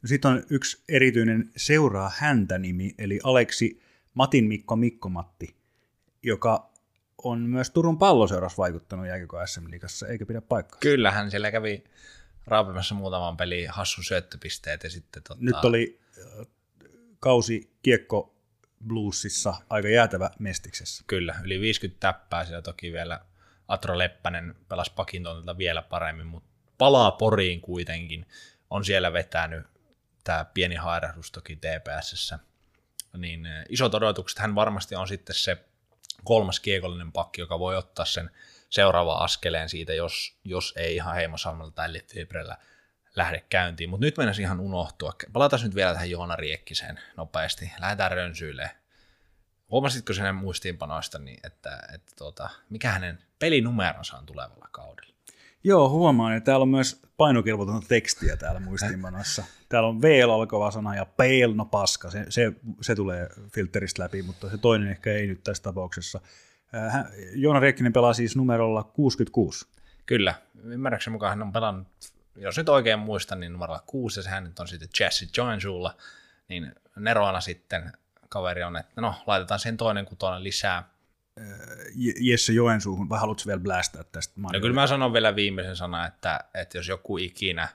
[0.05, 3.83] Sitten on yksi erityinen seuraa häntä nimi, eli Aleksi
[4.15, 5.57] Matin Mikko Mikko Matti,
[6.23, 6.71] joka
[7.25, 10.81] on myös Turun palloseurassa vaikuttanut jääkiekko SM-liigassa, eikä pidä paikkaa.
[10.81, 11.85] Kyllähän siellä kävi
[12.47, 15.41] raapimassa muutaman peli hassun syöttöpisteet ja sitten tota...
[15.41, 16.47] Nyt oli äh,
[17.21, 18.35] kausi kiekko
[18.87, 21.05] bluesissa aika jäätävä mestiksessä.
[21.07, 23.21] Kyllä, yli 50 täppää siellä toki vielä
[23.69, 28.27] Atro Leppänen pelasi pakin tontilta vielä paremmin, mutta palaa Poriin kuitenkin.
[28.71, 29.67] On siellä vetänyt
[30.25, 32.39] tämä pieni hairahdus toki TPSssä.
[33.17, 35.65] Niin eh, isot odotukset, hän varmasti on sitten se
[36.25, 38.31] kolmas kiekollinen pakki, joka voi ottaa sen
[38.71, 42.57] seuraava askeleen siitä, jos, jos ei ihan Heimosalmella tai Lefebrellä
[43.17, 43.91] lähde käyntiin.
[43.91, 45.13] Mutta nyt mennään ihan unohtua.
[45.33, 47.73] Palataan nyt vielä tähän Joona Riekkiseen nopeasti.
[47.81, 48.77] Lähdetään rönsyilemään.
[49.71, 55.10] Huomasitko sen muistiinpanoista, niin että, että tuota, mikä hänen pelinumeronsa on tulevalla kaudella?
[55.65, 59.45] Joo, huomaan, että täällä on myös painokilvotonta tekstiä täällä muistiinpanossa.
[59.69, 64.23] Täällä on VL alkava sana ja PL, no paska, se, se, se tulee filteristä läpi,
[64.23, 66.21] mutta se toinen ehkä ei nyt tässä tapauksessa.
[66.89, 69.67] Hän, Joona Riekkinen pelaa siis numerolla 66.
[70.07, 71.89] Kyllä, ymmärräkseni mukaan hän on pelannut,
[72.37, 75.97] jos nyt oikein muistan, niin numerolla 6 ja hän nyt on sitten Jesse Joensuulla,
[76.49, 77.93] niin Neroana sitten
[78.29, 80.89] kaveri on, että no laitetaan sen toinen kutonen lisää.
[82.21, 84.41] Jesse Joensuuhun, vai haluatko vielä blästää tästä?
[84.41, 87.69] No kyllä mä sanon vielä viimeisen sanan, että, että jos joku ikinä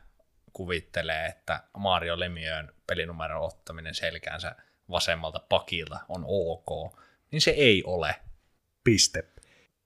[0.53, 4.55] kuvittelee, että Mario Lemiön pelinumeron ottaminen selkäänsä
[4.89, 6.99] vasemmalta pakilta on ok,
[7.31, 8.15] niin se ei ole.
[8.83, 9.21] Piste.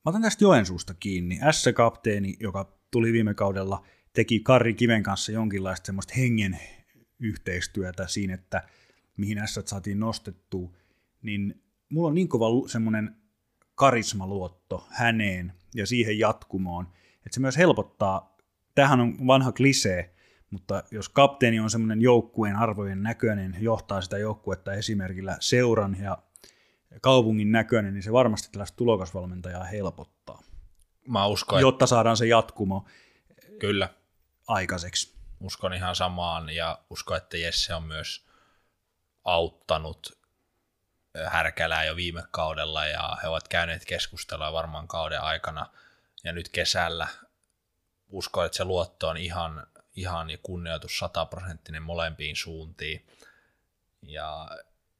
[0.06, 1.40] Mä otan tästä Joensuusta kiinni.
[1.52, 6.60] S-kapteeni, joka tuli viime kaudella, teki Karri Kiven kanssa jonkinlaista semmoista hengen
[7.20, 8.64] yhteistyötä siinä, että
[9.18, 10.72] mihin S saatiin nostettua,
[11.22, 13.16] niin mulla on niin kova semmoinen
[13.80, 18.38] karismaluotto häneen ja siihen jatkumoon, että se myös helpottaa,
[18.76, 20.16] tähän on vanha klisee,
[20.50, 26.18] mutta jos kapteeni on semmoinen joukkueen arvojen näköinen, johtaa sitä joukkuetta esimerkillä seuran ja
[27.02, 30.42] kaupungin näköinen, niin se varmasti tällaista tulokasvalmentajaa helpottaa.
[31.08, 32.86] Mä uskon, jotta saadaan se jatkumo
[33.60, 33.90] kyllä.
[34.48, 35.20] aikaiseksi.
[35.42, 38.28] Uskon ihan samaan ja uskon, että Jesse on myös
[39.24, 40.19] auttanut
[41.28, 45.66] Härkälää jo viime kaudella ja he ovat käyneet keskustelua varmaan kauden aikana
[46.24, 47.08] ja nyt kesällä
[48.10, 53.08] uskon, että se luotto on ihan, ihan ja kunnioitus sataprosenttinen molempiin suuntiin.
[54.02, 54.50] Ja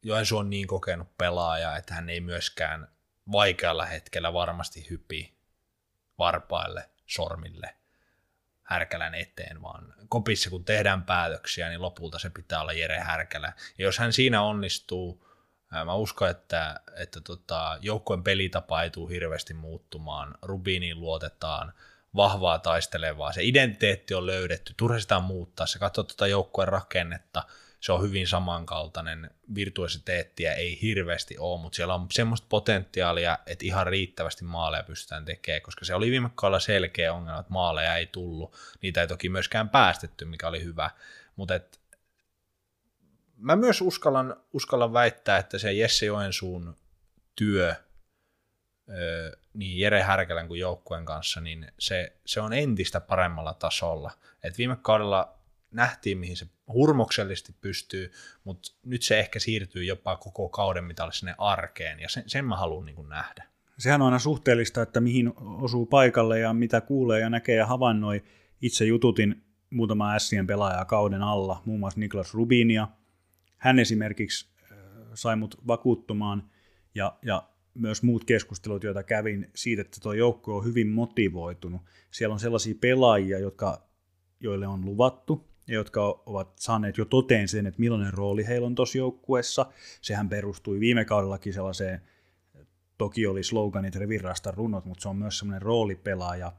[0.04, 2.88] Joensu on niin kokenut pelaaja, että hän ei myöskään
[3.32, 5.34] vaikealla hetkellä varmasti hypi
[6.18, 7.76] varpaille, sormille,
[8.64, 13.54] Härkälän eteen, vaan kopissa kun tehdään päätöksiä, niin lopulta se pitää olla Jere Härkälä.
[13.78, 15.29] Ja jos hän siinä onnistuu,
[15.86, 20.36] Mä uskon, että, että tota, joukkueen pelitapa ei tule hirveästi muuttumaan.
[20.42, 21.74] Rubiniin luotetaan,
[22.16, 23.32] vahvaa taistelevaa.
[23.34, 25.68] Se identiteetti on löydetty, turha sitä muuttaa.
[25.68, 27.44] Se katsoo tuota joukkueen rakennetta,
[27.80, 29.32] se on hyvin samankaltainen.
[29.56, 35.62] Virtuositeettiä ei hirveästi ole, mutta siellä on semmoista potentiaalia, että ihan riittävästi maaleja pystytään tekemään,
[35.62, 38.56] koska se oli viime kaudella selkeä ongelma, että maaleja ei tullut.
[38.82, 40.90] Niitä ei toki myöskään päästetty, mikä oli hyvä.
[41.36, 41.60] Mutta
[43.40, 46.76] mä myös uskallan, uskallan väittää, että se Jesse Joensuun
[47.36, 47.76] työ
[49.54, 54.12] niin Jere Härkälän kuin joukkueen kanssa, niin se, se on entistä paremmalla tasolla.
[54.44, 55.40] Et viime kaudella
[55.72, 58.12] nähtiin, mihin se hurmoksellisesti pystyy,
[58.44, 62.56] mutta nyt se ehkä siirtyy jopa koko kauden mitalle sinne arkeen, ja sen, sen mä
[62.56, 63.44] haluan niin nähdä.
[63.78, 68.24] Sehän on aina suhteellista, että mihin osuu paikalle ja mitä kuulee ja näkee ja havainnoi.
[68.62, 72.88] Itse jututin muutama Sien pelaajaa kauden alla, muun muassa Niklas Rubinia,
[73.60, 74.50] hän esimerkiksi
[75.14, 76.50] sai mut vakuuttumaan
[76.96, 81.82] ja, ja myös muut keskustelut, joita kävin siitä, että tuo joukko on hyvin motivoitunut.
[82.12, 83.88] Siellä on sellaisia pelaajia, jotka,
[84.40, 88.76] joille on luvattu ja jotka ovat saaneet jo toteen sen, että millainen rooli heillä on
[88.76, 89.66] tuossa joukkueessa.
[90.02, 92.02] Sehän perustui viime kaudellakin sellaiseen,
[92.98, 96.52] toki oli sloganit Revirrasta runot, mutta se on myös sellainen roolipelaaja.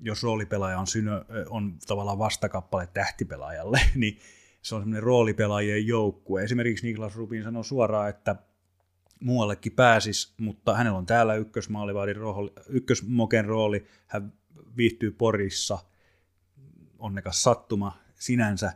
[0.00, 4.18] Jos roolipelaaja on, synö, on tavallaan vastakappale tähtipelaajalle, niin
[4.66, 6.42] se on semmoinen roolipelaajien joukkue.
[6.42, 8.36] Esimerkiksi Niklas Rubin sanoi suoraan, että
[9.20, 14.32] muuallekin pääsis, mutta hänellä on täällä ykkösmaalivaadin rooli, ykkösmoken rooli, hän
[14.76, 15.78] viihtyy Porissa,
[16.98, 18.72] onnekas sattuma sinänsä,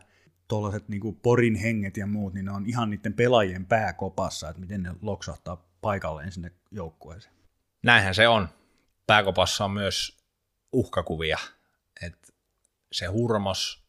[0.47, 4.83] tuollaiset niin Porin henget ja muut, niin ne on ihan niiden pelaajien pääkopassa, että miten
[4.83, 7.35] ne loksahtaa paikalleen sinne joukkueeseen.
[7.83, 8.49] Näinhän se on.
[9.07, 10.17] Pääkopassa on myös
[10.71, 11.37] uhkakuvia,
[12.01, 12.33] että
[12.91, 13.80] se hurmos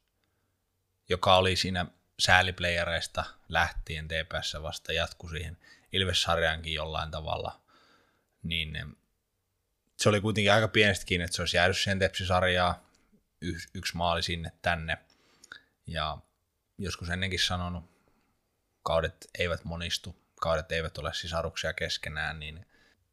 [1.12, 1.87] joka oli siinä
[2.18, 5.59] sääliplayereista lähtien TPS vasta jatku siihen
[5.92, 7.61] Ilves-sarjaankin jollain tavalla,
[8.42, 8.96] niin
[9.96, 12.75] se oli kuitenkin aika pienestä kiinni, että se olisi jäänyt siihen Tepsi-sarjaan,
[13.40, 14.98] y- yksi maali sinne tänne,
[15.87, 16.18] ja
[16.79, 17.85] joskus ennenkin sanonut,
[18.83, 22.66] kaudet eivät monistu, kaudet eivät ole sisaruksia keskenään, niin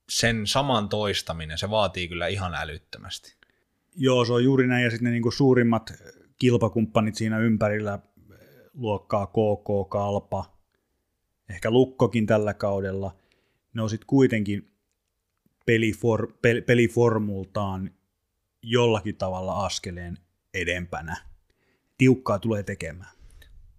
[0.10, 3.36] sen saman toistaminen, se vaatii kyllä ihan älyttömästi.
[3.96, 5.94] Joo, se on juuri näin, ja sitten ne niin suurimmat
[6.40, 8.00] kilpakumppanit siinä ympärillä,
[8.74, 10.58] luokkaa KK, Kalpa,
[11.50, 13.16] ehkä Lukkokin tällä kaudella,
[13.74, 14.72] ne on sitten kuitenkin
[15.66, 17.92] pelifor, pel, peliformultaan
[18.64, 20.18] jollakin tavalla askeleen
[20.54, 21.18] edempänä.
[21.98, 23.12] Tiukkaa tulee tekemään.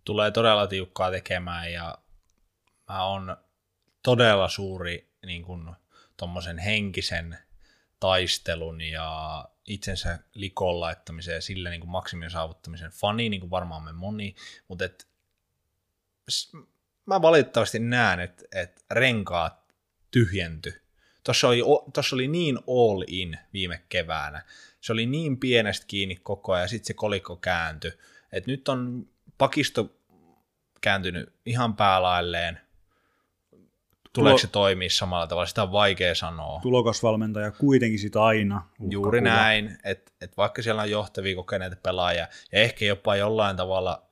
[0.05, 1.99] Tulee todella tiukkaa tekemään ja
[2.89, 3.37] mä on
[4.03, 5.77] todella suuri niin kun,
[6.65, 7.39] henkisen
[8.01, 13.85] taistelun ja itsensä likoon laittamisen ja sillä niin kuin maksimin saavuttamisen fani, niin kuin varmaan
[13.85, 14.35] me moni,
[14.69, 15.09] mutta et,
[17.07, 19.75] mä valitettavasti näen, että et renkaat
[20.11, 20.83] tyhjenty.
[21.25, 21.63] Tuossa oli,
[21.95, 24.45] tossa oli niin all in viime keväänä.
[24.81, 27.93] Se oli niin pienestä kiinni koko ajan, ja sitten se kolikko kääntyi.
[28.33, 29.97] Et nyt on pakisto
[30.81, 32.61] kääntynyt ihan päälailleen,
[34.13, 36.61] Tuleeko se toimii samalla tavalla, sitä on vaikea sanoa.
[36.63, 38.69] Tulokasvalmentaja kuitenkin sitä aina.
[38.91, 44.03] Juuri näin, että et vaikka siellä on johtavia kokeneita pelaajia ja ehkä jopa jollain tavalla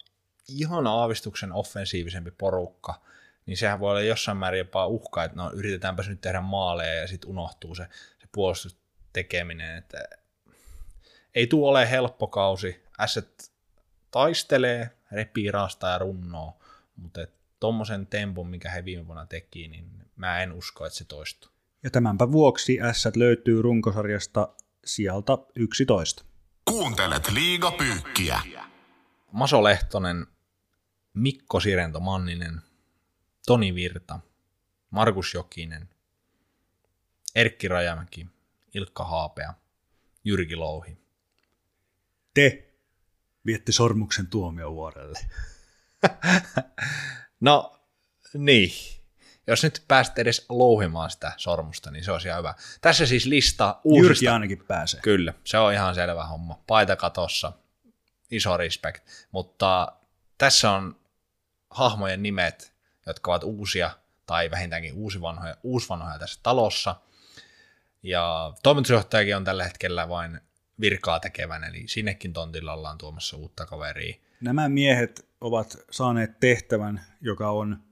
[0.48, 3.00] ihan aavistuksen offensiivisempi porukka,
[3.46, 7.08] niin sehän voi olla jossain määrin jopa uhka, että no yritetäänpä nyt tehdä maaleja ja
[7.08, 9.76] sitten unohtuu se, se puolustustekeminen.
[9.76, 9.98] Että
[11.34, 12.84] ei tule ole helppo kausi.
[12.98, 13.52] Asset
[14.10, 16.58] taistelee, repii, raastaa ja runnoo,
[16.96, 17.26] mutta
[17.60, 21.50] tuommoisen tempun, mikä he viime vuonna teki, niin mä en usko, että se toistuu.
[21.82, 26.24] Ja tämänpä vuoksi S löytyy runkosarjasta sieltä 11.
[26.64, 28.40] Kuuntelet liigapyykkiä.
[29.32, 30.26] Maso Lehtonen,
[31.14, 32.60] Mikko Sirento Manninen,
[33.46, 34.20] Toni Virta,
[34.90, 35.88] Markus Jokinen,
[37.34, 38.26] Erkki Rajamäki,
[38.74, 39.54] Ilkka Haapea,
[40.24, 40.98] Jyrki Louhi.
[42.34, 42.74] Te
[43.46, 45.18] viette sormuksen tuomiovuorelle.
[47.40, 47.80] no,
[48.34, 48.70] niin.
[49.46, 52.54] Jos nyt päästä edes louhimaan sitä sormusta, niin se olisi ihan hyvä.
[52.80, 54.08] Tässä siis lista uusista.
[54.08, 55.00] Jyrki ainakin pääsee.
[55.00, 56.62] Kyllä, se on ihan selvä homma.
[56.66, 57.52] Paita katossa,
[58.30, 59.08] iso respect.
[59.30, 59.92] Mutta
[60.38, 60.96] tässä on
[61.70, 62.72] hahmojen nimet,
[63.06, 63.90] jotka ovat uusia
[64.26, 66.96] tai vähintäänkin uusivanhoja, uusvanhoja tässä talossa.
[68.02, 70.40] Ja toimitusjohtajakin on tällä hetkellä vain
[70.80, 74.16] virkaa tekevän, eli sinnekin tontilla ollaan tuomassa uutta kaveria.
[74.40, 77.82] Nämä miehet ovat saaneet tehtävän, joka on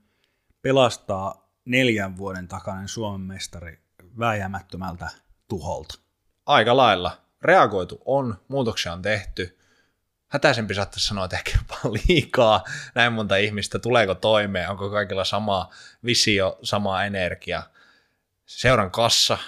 [0.63, 3.79] pelastaa neljän vuoden takainen Suomen mestari
[4.19, 5.11] vääjäämättömältä
[5.49, 5.99] tuholta.
[6.47, 7.21] Aika lailla.
[7.43, 9.59] Reagoitu on, muutoksia on tehty.
[10.29, 13.79] Hätäisempi saattaisi sanoa, että ehkä vaan liikaa näin monta ihmistä.
[13.79, 14.71] Tuleeko toimeen?
[14.71, 15.71] Onko kaikilla sama
[16.05, 17.63] visio, sama energia?
[18.47, 19.39] Seuran kassa,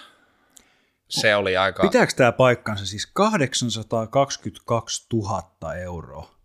[1.09, 1.83] se oli aika...
[1.83, 6.38] Pitääkö tämä paikkansa siis 822 000 euroa?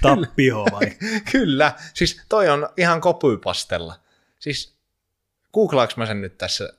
[0.00, 0.92] Tappio vai?
[1.32, 3.94] Kyllä, siis toi on ihan kopypastella.
[4.38, 4.74] Siis
[5.54, 6.72] googlaanko mä sen nyt tässä?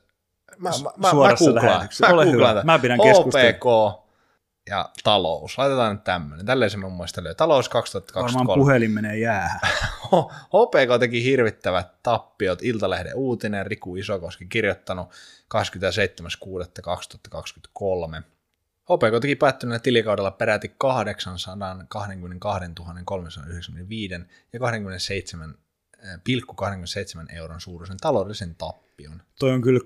[0.58, 2.62] Mä, mä, mä, Suorassa mä googlaan, mä Ole googlaan hyvä.
[2.64, 3.86] Mä pidän keskustelua.
[3.86, 4.04] OPK
[4.70, 5.58] ja talous.
[5.58, 6.46] Laitetaan nyt tämmöinen.
[6.46, 7.36] Tälleen se mun mielestä löytyy.
[7.36, 8.60] Talous Varmaan 2023.
[8.60, 9.60] puhelin menee jäähän.
[10.54, 12.62] HPK teki hirvittävät tappiot.
[12.62, 15.08] Iltalehden uutinen, Riku Isokoski kirjoittanut
[15.54, 18.22] 27.6.2023.
[18.84, 24.14] HPK teki päättyneellä tilikaudella peräti 822 395
[24.52, 29.22] ja 27,27 euron suuruisen taloudellisen tappion.
[29.38, 29.80] Toi on kyllä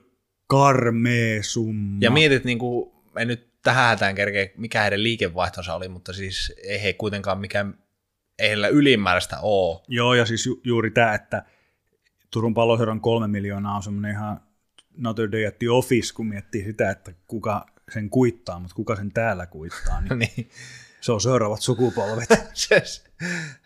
[0.46, 1.98] karmea summa.
[2.00, 6.52] Ja mietit, niin kuin, en nyt tähän hätään kerkeä, mikä heidän liikevaihtonsa oli, mutta siis
[6.62, 7.78] ei he kuitenkaan mikään,
[8.38, 9.80] ei heillä ylimääräistä ole.
[9.88, 11.44] Joo, ja siis ju- juuri tämä, että
[12.30, 14.40] Turun palloseuran kolme miljoonaa on semmoinen ihan
[14.96, 19.46] Notre at the Office, kun miettii sitä, että kuka sen kuittaa, mutta kuka sen täällä
[19.46, 20.50] kuittaa, niin niin.
[21.00, 22.28] se on seuraavat sukupolvet.
[22.54, 22.82] se,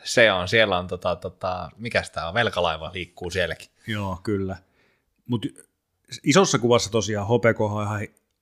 [0.04, 3.68] se on, siellä on tota, tota, mikä tämä on, velkalaiva liikkuu sielläkin.
[3.86, 4.56] Joo, kyllä.
[5.26, 5.48] Mutta
[6.22, 7.60] isossa kuvassa tosiaan HPK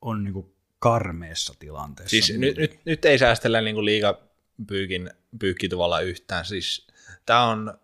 [0.00, 2.10] on niinku karmeessa tilanteessa.
[2.10, 6.44] Siis nyt, nyt, nyt ei säästellä niin liigapyykin pyykkituvalla yhtään.
[6.44, 6.86] Siis
[7.26, 7.78] tämä on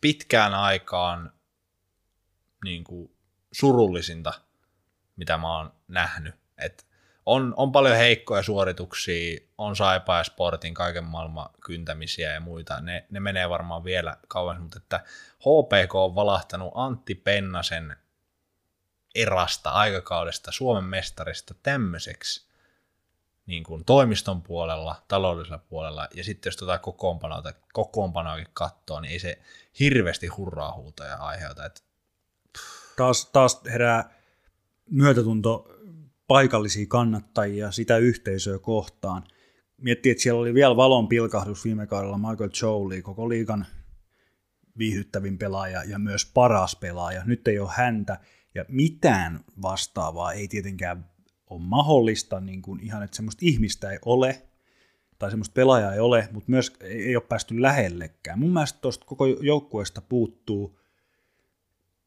[0.00, 1.32] pitkään aikaan
[2.64, 3.10] niin kuin
[3.52, 4.32] surullisinta,
[5.16, 6.34] mitä mä oon nähnyt.
[6.58, 6.86] Et
[7.26, 12.80] on, on paljon heikkoja suorituksia, on Saipa ja Sportin kaiken maailman kyntämisiä ja muita.
[12.80, 15.00] Ne, ne menee varmaan vielä kauan, mutta että
[15.38, 17.96] HPK on valahtanut Antti Pennasen
[19.14, 22.52] erasta aikakaudesta, Suomen mestarista tämmöiseksi
[23.46, 29.18] niin kuin toimiston puolella, taloudellisella puolella, ja sitten jos tuota kokoonpanoa, kokoonpanoakin katsoo, niin ei
[29.18, 29.38] se
[29.80, 31.66] hirveästi hurraa huutoja aiheuta.
[31.66, 31.84] Et
[32.96, 34.14] taas, taas herää
[34.90, 35.68] myötätunto
[36.26, 39.24] paikallisia kannattajia sitä yhteisöä kohtaan.
[39.76, 43.66] Miettii, että siellä oli vielä valon pilkahdus viime kaudella Michael Jolie, koko liigan
[44.78, 47.22] viihdyttävin pelaaja ja myös paras pelaaja.
[47.24, 48.18] Nyt ei ole häntä
[48.54, 51.10] ja mitään vastaavaa ei tietenkään
[51.50, 54.42] ole mahdollista, niin kuin ihan, että semmoista ihmistä ei ole,
[55.18, 58.38] tai semmoista pelaajaa ei ole, mutta myös ei ole päästy lähellekään.
[58.38, 60.78] Mun mielestä tuosta koko joukkueesta puuttuu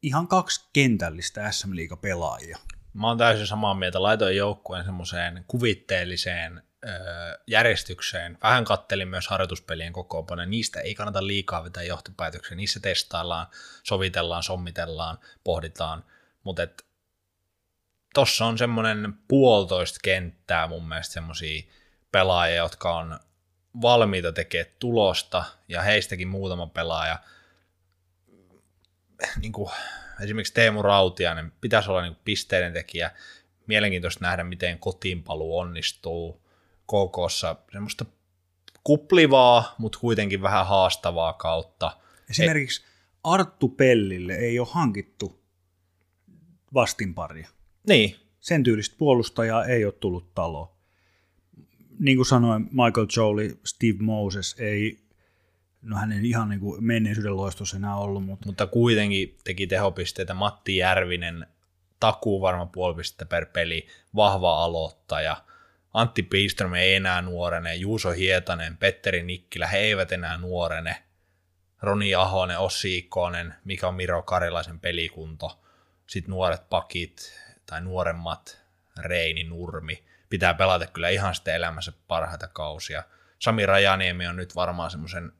[0.02, 2.58] ihan kaksi kentällistä SM pelaajia.
[2.96, 4.02] Mä oon täysin samaa mieltä.
[4.02, 6.62] Laitoin joukkueen semmoiseen kuvitteelliseen
[7.46, 8.38] järjestykseen.
[8.42, 10.46] Vähän kattelin myös harjoituspelien kokoonpanoja.
[10.46, 12.56] Niistä ei kannata liikaa vetää johtopäätöksiä.
[12.56, 13.46] Niissä testaillaan,
[13.82, 16.04] sovitellaan, sommitellaan, pohditaan.
[16.44, 16.62] Mutta
[18.14, 21.62] tossa on semmoinen puolitoista kenttää mun mielestä semmoisia
[22.12, 23.20] pelaajia, jotka on
[23.82, 27.18] valmiita tekemään tulosta, ja heistäkin muutama pelaaja,
[29.40, 29.70] niin kuin
[30.20, 33.10] esimerkiksi Teemu Rautiainen, pitäisi olla niin pisteiden tekijä,
[33.66, 36.42] mielenkiintoista nähdä, miten kotiinpaluu onnistuu
[36.86, 38.04] KKssa, semmoista
[38.84, 41.96] kuplivaa, mutta kuitenkin vähän haastavaa kautta.
[42.30, 42.84] Esimerkiksi
[43.24, 45.40] Arttu Pellille ei ole hankittu
[46.74, 47.48] vastinparia.
[47.88, 48.16] Niin.
[48.40, 50.68] Sen tyylistä puolustajaa ei ole tullut taloon.
[51.98, 55.05] Niin kuin sanoin, Michael Jolie, Steve Moses ei,
[55.82, 58.46] no hänen ihan niin kuin menneisyyden loistossa enää ollut, mutta...
[58.46, 61.46] Mutta kuitenkin teki tehopisteitä Matti Järvinen,
[62.00, 65.36] takuu varma puolipistettä per peli, vahva aloittaja,
[65.96, 71.02] Antti Piström ei enää nuorene, Juuso Hietanen, Petteri Nikkilä, he eivät enää nuorene.
[71.82, 75.60] Roni Ahonen, Ossi Ikonen, mikä on Miro Karilaisen pelikunto.
[76.06, 78.62] Sitten nuoret pakit tai nuoremmat,
[78.98, 80.04] Reini, Nurmi.
[80.28, 83.02] Pitää pelata kyllä ihan sitten elämässä parhaita kausia.
[83.38, 85.32] Sami Rajaniemi on nyt varmaan semmoisen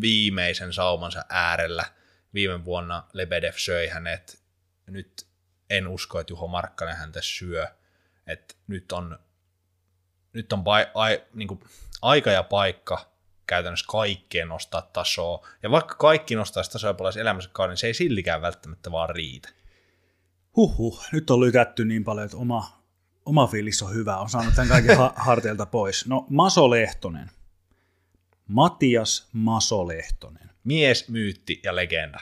[0.00, 1.84] viimeisen saumansa äärellä.
[2.34, 4.42] Viime vuonna Lebedev söi hänet.
[4.86, 5.26] Nyt
[5.70, 7.66] en usko, että Juho Markkanen häntä syö.
[8.26, 9.18] Et nyt on,
[10.32, 11.60] nyt on pai, ai, niin kuin,
[12.02, 13.14] aika ja paikka
[13.46, 15.48] käytännössä kaikkeen nostaa tasoa.
[15.62, 19.48] Ja vaikka kaikki nostaisi tasoa palaisi elämänsä kauden, niin se ei siltikään välttämättä vaan riitä.
[20.56, 22.82] Huhhuh, nyt on lytätty niin paljon, että oma,
[23.26, 24.16] oma fiilis on hyvä.
[24.16, 26.06] On saanut tämän kaiken ha- harteilta pois.
[26.06, 27.30] No, Maso Lehtonen.
[28.48, 30.50] Matias Maso Lehtonen.
[30.64, 32.18] Mies, myytti ja legenda.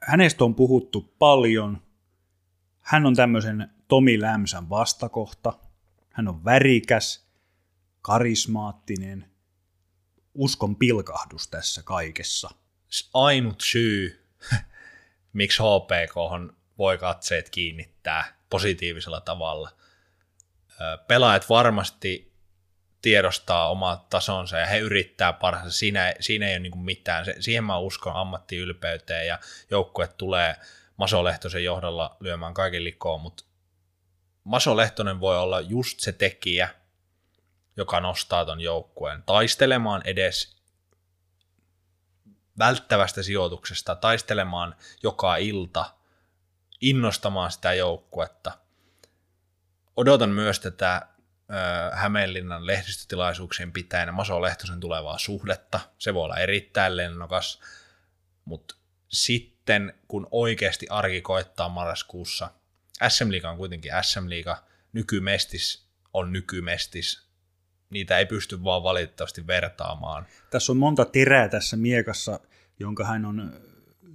[0.00, 1.82] Hänestä on puhuttu paljon.
[2.80, 5.52] Hän on tämmöisen Tomi Lämsän vastakohta.
[6.10, 7.28] Hän on värikäs,
[8.02, 9.30] karismaattinen,
[10.34, 12.50] uskon pilkahdus tässä kaikessa.
[13.14, 14.24] Ainut syy,
[15.32, 16.14] miksi HPK
[16.78, 19.70] voi katseet kiinnittää positiivisella tavalla.
[21.08, 22.33] Pelaajat varmasti
[23.04, 25.78] tiedostaa omat tasonsa ja he yrittää parhaansa.
[25.78, 27.24] Siinä, siinä ei ole niin mitään.
[27.24, 29.38] Se, siihen mä uskon ammattiylpeyteen ja
[29.70, 30.56] joukkue tulee
[30.96, 33.44] Maso Lehtosen johdolla lyömään kaiken likoon, mutta
[34.44, 36.68] Maso Lehtonen voi olla just se tekijä,
[37.76, 40.56] joka nostaa ton joukkueen taistelemaan edes
[42.58, 45.84] välttävästä sijoituksesta, taistelemaan joka ilta,
[46.80, 48.52] innostamaan sitä joukkuetta.
[49.96, 51.13] Odotan myös tätä
[51.92, 55.80] Hämeenlinnan lehdistötilaisuuksien pitäjänä Maso Lehtosen tulevaa suhdetta.
[55.98, 57.60] Se voi olla erittäin lennokas,
[58.44, 58.74] mutta
[59.08, 62.50] sitten kun oikeasti arki koittaa marraskuussa,
[63.08, 67.28] SM Liiga on kuitenkin SM Liiga, nykymestis on nykymestis,
[67.90, 70.26] niitä ei pysty vaan valitettavasti vertaamaan.
[70.50, 72.40] Tässä on monta terää tässä miekassa,
[72.78, 73.52] jonka hän on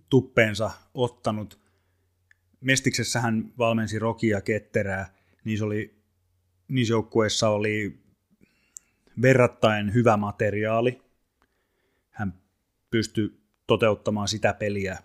[0.09, 1.59] tuppeensa ottanut.
[2.61, 5.13] Mestiksessä hän valmensi Rokia Ketterää,
[5.43, 5.98] niin se oli
[6.69, 7.99] niissä joukkueissa oli
[9.21, 11.01] verrattain hyvä materiaali.
[12.09, 12.33] Hän
[12.91, 14.97] pystyi toteuttamaan sitä peliä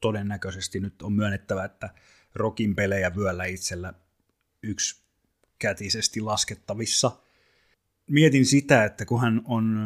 [0.00, 0.80] todennäköisesti.
[0.80, 1.90] Nyt on myönnettävä, että
[2.34, 3.94] Rokin pelejä vyöllä itsellä
[4.62, 5.02] yksi
[5.58, 7.10] kätisesti laskettavissa.
[8.10, 9.78] Mietin sitä, että kun hän on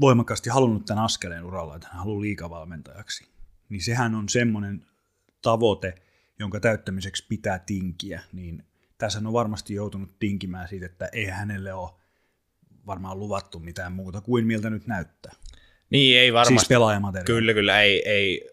[0.00, 3.28] voimakkaasti halunnut tämän askeleen uralla, että hän haluaa liikavalmentajaksi,
[3.68, 4.86] niin sehän on semmoinen
[5.42, 5.94] tavoite,
[6.38, 8.64] jonka täyttämiseksi pitää tinkiä, niin
[9.00, 11.90] tässä on varmasti joutunut tinkimään siitä, että ei hänelle ole
[12.86, 15.32] varmaan luvattu mitään muuta kuin miltä nyt näyttää.
[15.90, 16.58] Niin, ei varmasti.
[16.58, 17.26] Siis pelaajamateriaali.
[17.26, 18.50] Kyllä, kyllä, ei, ei,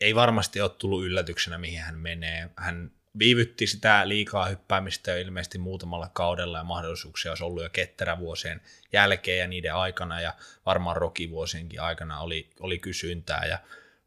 [0.00, 2.50] ei varmasti ole tullut yllätyksenä, mihin hän menee.
[2.56, 8.60] Hän viivytti sitä liikaa hyppäämistä jo ilmeisesti muutamalla kaudella ja mahdollisuuksia olisi ollut jo ketterävuosien
[8.92, 10.34] jälkeen ja niiden aikana ja
[10.66, 13.58] varmaan rokivuosienkin aikana oli, oli kysyntää ja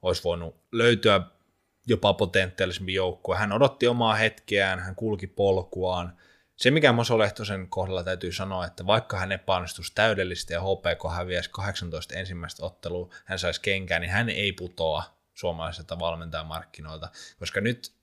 [0.01, 1.21] olisi voinut löytyä
[1.87, 3.37] jopa potentiaalisempi joukkue.
[3.37, 6.17] Hän odotti omaa hetkeään, hän kulki polkuaan.
[6.55, 11.49] Se, mikä Moso Lehtosen kohdalla täytyy sanoa, että vaikka hän epäonnistuisi täydellisesti ja HPK häviäisi
[11.49, 15.03] 18 ensimmäistä ottelua, hän saisi kenkää, niin hän ei putoa
[15.33, 17.09] suomalaiselta valmentajamarkkinoilta,
[17.39, 17.93] koska nyt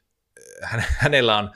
[0.65, 1.51] äh, hänellä on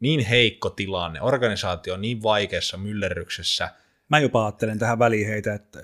[0.00, 3.70] niin heikko tilanne, organisaatio on niin vaikeassa myllerryksessä.
[4.08, 5.82] Mä jopa ajattelen tähän väliin heitä, että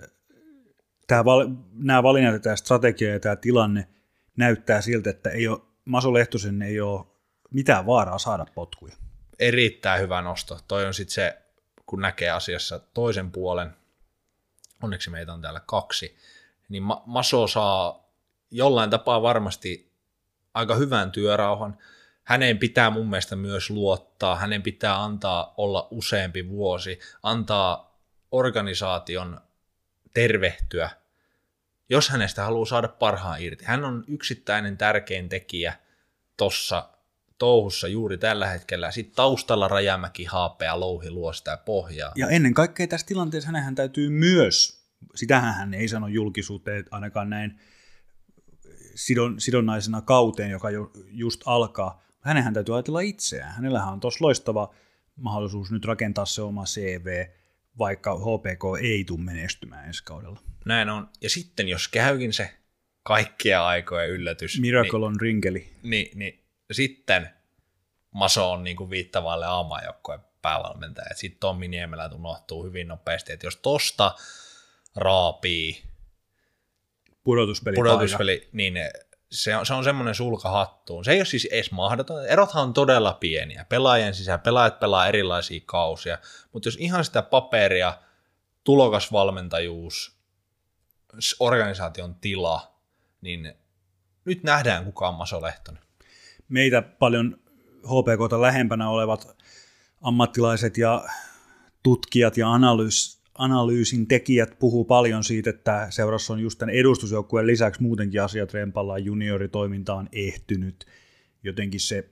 [1.07, 1.25] tämä,
[1.73, 3.89] nämä valinnat ja tämä strategia ja tämä tilanne–
[4.37, 7.07] näyttää siltä, että ei ole, Maso Lehtosen ei ole
[7.51, 8.97] mitään vaaraa saada potkuja.
[9.39, 10.59] Erittäin hyvä nosto.
[10.69, 11.39] Toi on sitten se,
[11.87, 13.77] kun näkee asiassa toisen puolen,
[14.83, 16.17] onneksi meitä on täällä kaksi,
[16.69, 18.11] niin Maso saa
[18.51, 19.93] jollain tapaa varmasti
[20.55, 21.79] aika hyvän työrauhan.
[22.25, 27.99] Hänen pitää mun mielestä myös luottaa, hänen pitää antaa olla useampi vuosi, antaa
[28.31, 29.41] organisaation
[30.15, 30.91] tervehtyä
[31.91, 33.65] jos hänestä haluaa saada parhaan irti.
[33.65, 35.75] Hän on yksittäinen tärkein tekijä
[36.37, 36.91] tuossa
[37.39, 38.91] touhussa juuri tällä hetkellä.
[38.91, 42.13] Sitten taustalla Rajamäki, Haapea, Louhi luo sitä pohjaa.
[42.17, 44.85] Ja ennen kaikkea tässä tilanteessa hänen täytyy myös,
[45.15, 47.61] sitähän hän ei sano julkisuuteen ainakaan näin
[48.95, 52.03] sidon, sidonnaisena kauteen, joka jo, just alkaa.
[52.21, 53.55] Hänenhän täytyy ajatella itseään.
[53.55, 54.75] Hänellähän on tuossa loistava
[55.17, 57.27] mahdollisuus nyt rakentaa se oma CV,
[57.79, 60.41] vaikka HPK ei tule menestymään ensi kaudella.
[60.65, 61.09] Näin on.
[61.21, 62.51] Ja sitten jos käykin se
[63.03, 64.61] kaikkia aikoja yllätys.
[64.61, 65.73] Miracle niin, on rinkeli.
[65.83, 67.31] Niin, niin sitten
[68.11, 71.15] Maso on niin kuin viittavalle aamajoukkojen päävalmentaja.
[71.15, 74.15] Sitten Tommi Niemelä unohtuu hyvin nopeasti, että jos tosta
[74.97, 75.83] raapii
[77.25, 78.75] pudotuspeli, pudotuspeli niin
[79.31, 81.05] se on, se on semmoinen sulka hattuun.
[81.05, 82.27] Se ei ole siis edes mahdoton.
[82.27, 83.67] Erothan on todella pieniä.
[83.69, 86.19] Pelaajien sisään pelaajat pelaa erilaisia kausia.
[86.53, 87.99] Mutta jos ihan sitä paperia,
[88.65, 90.17] tulokasvalmentajuus,
[91.41, 92.75] organisaation tila,
[93.21, 93.55] niin
[94.25, 95.83] nyt nähdään kuka on Maso Lehtonen.
[96.49, 97.41] Meitä paljon
[97.85, 99.37] HPKta lähempänä olevat
[100.03, 101.05] ammattilaiset ja
[101.83, 107.83] tutkijat ja analyys, analyysin tekijät puhuu paljon siitä, että seurassa on just tämän edustusjoukkueen lisäksi
[107.83, 110.87] muutenkin asiat rempallaan, junioritoiminta on ehtynyt,
[111.43, 112.09] jotenkin se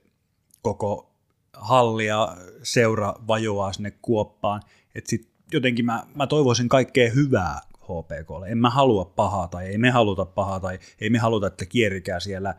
[0.61, 1.11] koko
[1.53, 4.61] halli ja seura vajoaa sinne kuoppaan,
[4.95, 8.47] että sit jotenkin mä, mä toivoisin kaikkea hyvää HPKlle.
[8.47, 12.19] En mä halua pahaa tai ei me haluta pahaa tai ei me haluta, että kierikää
[12.19, 12.55] siellä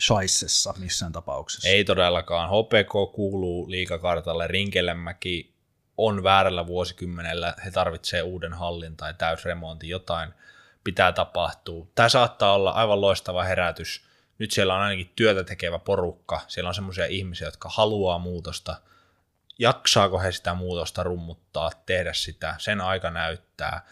[0.00, 1.68] shaissessa missään tapauksessa.
[1.68, 2.48] Ei todellakaan.
[2.48, 4.46] HPK kuuluu liikakartalle.
[4.46, 5.54] Rinkelämäki
[5.96, 7.54] on väärällä vuosikymmenellä.
[7.64, 9.90] He tarvitsevat uuden hallin tai täysremontin.
[9.90, 10.34] Jotain
[10.84, 11.86] pitää tapahtua.
[11.94, 14.04] Tämä saattaa olla aivan loistava herätys.
[14.38, 16.40] Nyt siellä on ainakin työtä tekevä porukka.
[16.48, 18.76] Siellä on semmoisia ihmisiä, jotka haluaa muutosta.
[19.58, 22.54] Jaksaako he sitä muutosta rummuttaa, tehdä sitä?
[22.58, 23.82] Sen aika näyttää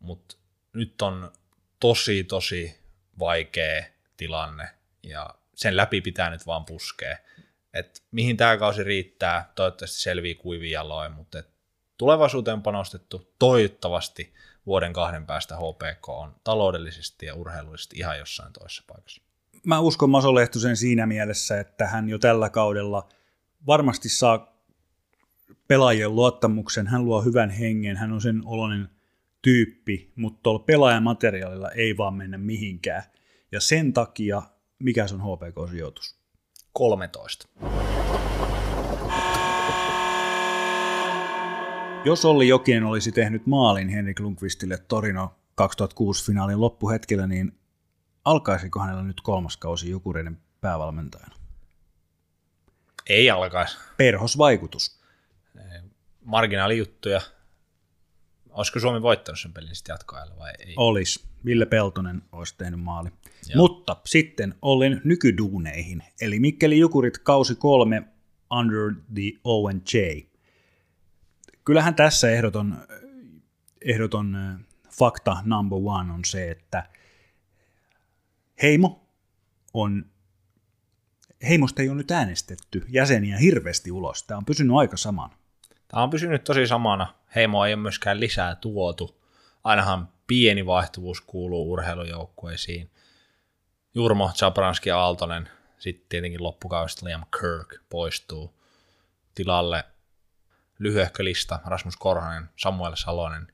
[0.00, 0.36] mutta
[0.72, 1.32] nyt on
[1.80, 2.80] tosi, tosi
[3.18, 3.84] vaikea
[4.16, 4.68] tilanne
[5.02, 7.16] ja sen läpi pitää nyt vaan puskea.
[7.74, 11.48] Et mihin tämä kausi riittää, toivottavasti selvii kuivin jaloin, mutta et
[11.98, 14.34] tulevaisuuteen panostettu toivottavasti
[14.66, 19.22] vuoden kahden päästä HPK on taloudellisesti ja urheilullisesti ihan jossain toisessa paikassa.
[19.66, 23.08] Mä uskon Maso Lehtosen siinä mielessä, että hän jo tällä kaudella
[23.66, 24.60] varmasti saa
[25.68, 28.88] pelaajien luottamuksen, hän luo hyvän hengen, hän on sen oloinen–
[29.42, 33.02] tyyppi, mutta tuolla pelaajamateriaalilla ei vaan mennä mihinkään.
[33.52, 34.42] Ja sen takia,
[34.78, 36.19] mikä se on HPK-sijoitus?
[36.72, 37.48] 13.
[42.04, 47.58] Jos Olli Jokinen olisi tehnyt maalin Henrik Lundqvistille Torino 2006 finaalin loppuhetkellä, niin
[48.24, 51.34] alkaisiko hänellä nyt kolmas kausi Jukureiden päävalmentajana?
[53.08, 53.78] Ei alkaisi.
[53.96, 55.00] Perhosvaikutus.
[56.24, 57.20] Marginaalijuttuja,
[58.50, 60.74] Olisiko Suomi voittanut sen pelin sitten jatkoajalla vai ei?
[60.76, 61.24] Olisi.
[61.44, 63.10] Ville Peltonen olisi tehnyt maali.
[63.54, 63.68] Joo.
[63.68, 68.02] Mutta sitten olin nykyduuneihin, eli Mikkeli Jukurit kausi kolme
[68.50, 69.98] under the Owen J.
[71.64, 72.78] Kyllähän tässä ehdoton,
[73.84, 74.36] ehdoton
[74.98, 76.88] fakta number one on se, että
[78.62, 79.08] Heimo
[79.74, 80.04] on,
[81.48, 84.22] Heimosta ei ole nyt äänestetty jäseniä hirveästi ulos.
[84.22, 85.30] Tämä on pysynyt aika saman.
[85.88, 87.14] Tämä on pysynyt tosi samana.
[87.34, 89.22] Heimo ei ole myöskään lisää tuotu.
[89.64, 92.90] Ainahan pieni vaihtuvuus kuuluu urheilujoukkueisiin.
[93.94, 98.60] Jurmo, Zabranski ja Aaltonen, sitten tietenkin loppukaudesta Liam Kirk poistuu
[99.34, 99.84] tilalle.
[100.78, 103.52] Lyhyehkö lista, Rasmus Korhonen, Samuel Salonen,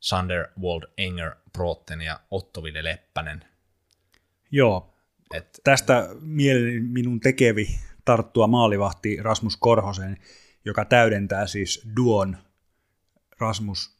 [0.00, 3.44] Sander Wald Enger Brotten ja Otto Ville Leppänen.
[4.50, 4.94] Joo,
[5.34, 10.16] Et, tästä mielen minun tekevi tarttua maalivahti Rasmus Korhosen
[10.68, 12.36] joka täydentää siis Duon
[13.38, 13.96] Rasmus,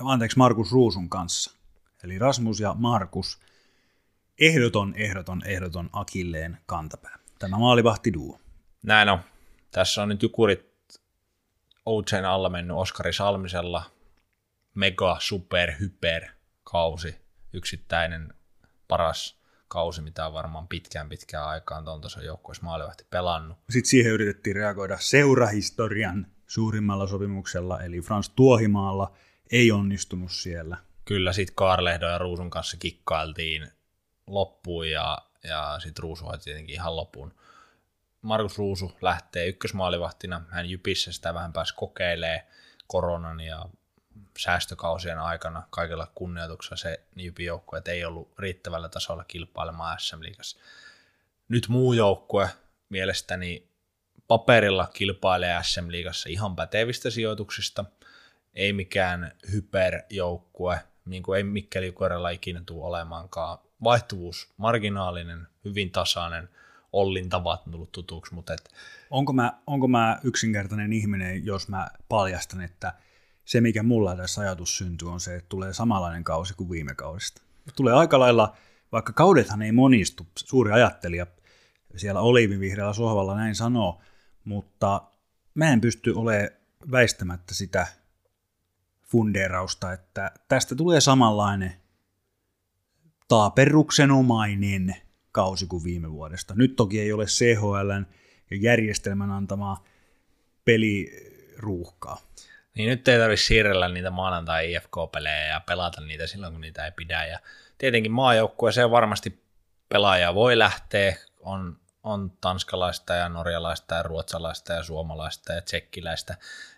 [0.00, 1.56] anteeksi, Markus Ruusun kanssa.
[2.04, 3.40] Eli Rasmus ja Markus,
[4.40, 7.18] ehdoton, ehdoton, ehdoton Akilleen kantapää.
[7.38, 8.40] Tämä maalivahti duo.
[8.82, 9.18] Näin on.
[9.70, 10.74] Tässä on nyt Jukurit
[11.86, 13.84] Outsen alla mennyt Oskari Salmisella.
[14.74, 16.24] Mega, super, hyper
[16.64, 17.14] kausi.
[17.52, 18.34] Yksittäinen
[18.88, 23.58] paras kausi, mitä on varmaan pitkään pitkään aikaan tuon tuossa joukkueessa maalivahti pelannut.
[23.70, 29.12] Sitten siihen yritettiin reagoida seurahistorian suurimmalla sopimuksella, eli Frans Tuohimaalla
[29.50, 30.76] ei onnistunut siellä.
[31.04, 33.70] Kyllä, sitten Kaarlehdon ja Ruusun kanssa kikkailtiin
[34.26, 37.34] loppuun ja, ja sitten Ruusu tietenkin ihan loppuun.
[38.22, 42.46] Markus Ruusu lähtee ykkösmaalivahtina, hän Jypissä sitä vähän pääsi kokeilee
[42.86, 43.64] koronan ja
[44.38, 50.58] säästökausien aikana kaikella kunnioituksella se Jypin joukkue, että ei ollut riittävällä tasolla kilpailemaan SM-liigassa.
[51.48, 52.48] Nyt muu joukkue
[52.88, 53.68] mielestäni
[54.28, 57.84] paperilla kilpailee SM-liigassa ihan pätevistä sijoituksista,
[58.54, 63.58] ei mikään hyperjoukkue, niin kuin ei Mikkeli Jukorella ikinä tule olemaankaan.
[63.84, 66.48] Vaihtuvuus marginaalinen, hyvin tasainen,
[66.92, 68.68] Ollin tavat on tullut tutuksi, mutta et...
[69.10, 72.92] onko, mä, onko mä yksinkertainen ihminen, jos mä paljastan, että
[73.44, 77.42] se, mikä mulla tässä ajatus syntyy, on se, että tulee samanlainen kausi kuin viime kaudesta.
[77.76, 78.56] Tulee aika lailla,
[78.92, 81.26] vaikka kaudethan ei monistu, suuri ajattelija
[81.96, 84.00] siellä oliivivihreällä sohvalla näin sanoo,
[84.44, 85.02] mutta
[85.54, 86.50] mä en pysty olemaan
[86.90, 87.86] väistämättä sitä
[89.02, 91.83] fundeerausta, että tästä tulee samanlainen
[93.28, 94.96] taaperuksenomainen
[95.32, 96.54] kausi kuin viime vuodesta.
[96.56, 98.06] Nyt toki ei ole CHLn
[98.50, 99.84] ja järjestelmän antamaa
[100.64, 102.20] peliruuhkaa.
[102.74, 106.92] Niin nyt ei tarvitse siirrellä niitä maanantai IFK-pelejä ja pelata niitä silloin, kun niitä ei
[106.92, 107.26] pidä.
[107.26, 107.38] Ja
[107.78, 109.44] tietenkin maajoukkue se on varmasti
[109.88, 116.36] pelaajia voi lähteä, on, on tanskalaista ja norjalaista ja ruotsalaista ja suomalaista ja tsekkiläistä,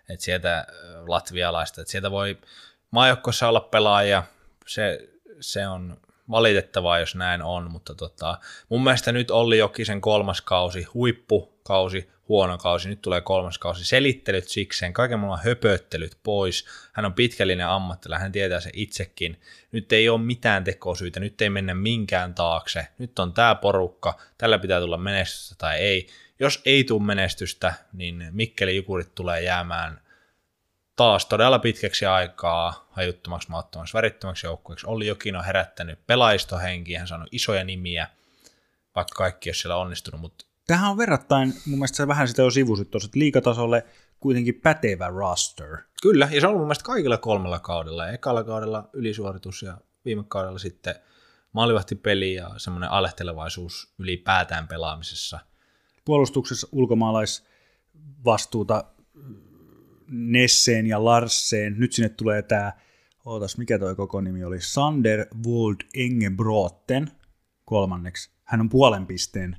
[0.08, 0.66] että sieltä
[1.06, 2.38] latvialaista, että sieltä voi
[2.90, 4.22] maajoukkoissa olla pelaajia,
[4.66, 5.08] se,
[5.40, 6.00] se on
[6.30, 12.58] valitettavaa, jos näin on, mutta tota, mun mielestä nyt Olli Jokisen kolmas kausi, huippukausi, huono
[12.58, 18.22] kausi, nyt tulee kolmas kausi, selittelyt sikseen, kaiken mulla höpöttelyt pois, hän on pitkällinen ammattilainen,
[18.22, 19.40] hän tietää se itsekin,
[19.72, 24.58] nyt ei ole mitään tekosyitä, nyt ei mennä minkään taakse, nyt on tämä porukka, tällä
[24.58, 26.06] pitää tulla menestystä tai ei,
[26.40, 30.05] jos ei tule menestystä, niin Mikkeli Jukurit tulee jäämään
[30.96, 34.86] taas todella pitkäksi aikaa hajuttomaksi, maattomaksi, värittömäksi joukkueeksi.
[34.86, 38.08] Olli Jokin on herättänyt pelaistohenkiä, hän saanut isoja nimiä,
[38.94, 42.42] vaikka kaikki ei ole siellä onnistunut, mutta Tähän on verrattain, mun mielestä sä vähän sitä
[42.42, 43.84] jo sivusit tuossa, että liikatasolle
[44.20, 45.78] kuitenkin pätevä roster.
[46.02, 48.08] Kyllä, ja se on ollut mun mielestä kaikilla kolmella kaudella.
[48.08, 50.94] Ekalla kaudella ylisuoritus ja viime kaudella sitten
[51.52, 55.38] maalivahtipeli ja semmoinen alehtelevaisuus ylipäätään pelaamisessa.
[56.04, 58.84] Puolustuksessa ulkomaalaisvastuuta
[60.08, 61.74] Nesseen ja Larseen.
[61.78, 62.72] Nyt sinne tulee tämä,
[63.24, 67.10] ootas mikä toi koko nimi oli, Sander Wold Engebroten
[67.64, 68.30] kolmanneksi.
[68.44, 69.56] Hän on puolen pisteen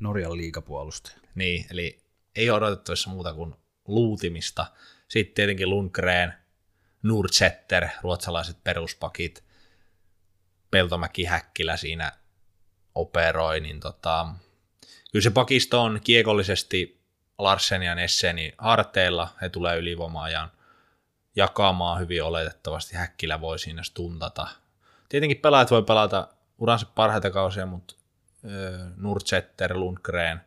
[0.00, 1.16] Norjan liikapuolustaja.
[1.34, 1.98] Niin, eli
[2.36, 3.54] ei ole odotettavissa muuta kuin
[3.88, 4.66] luutimista.
[5.08, 6.34] Sitten tietenkin Lundgren,
[7.02, 9.44] Nurtsetter, ruotsalaiset peruspakit,
[10.70, 12.12] Peltomäki Häkkilä siinä
[12.94, 14.26] operoi, niin tota,
[15.12, 17.03] kyllä se pakisto on kiekollisesti
[17.38, 20.50] Larsen ja Nesseni harteilla, he tulee ylivoimaajan
[21.36, 24.48] jakamaan hyvin oletettavasti, Häkkilä voi siinä stuntata.
[25.08, 26.28] Tietenkin pelaajat voi pelata
[26.58, 27.94] uransa parhaita kausia, mutta
[28.96, 30.40] Nurtsetter, Lundgren,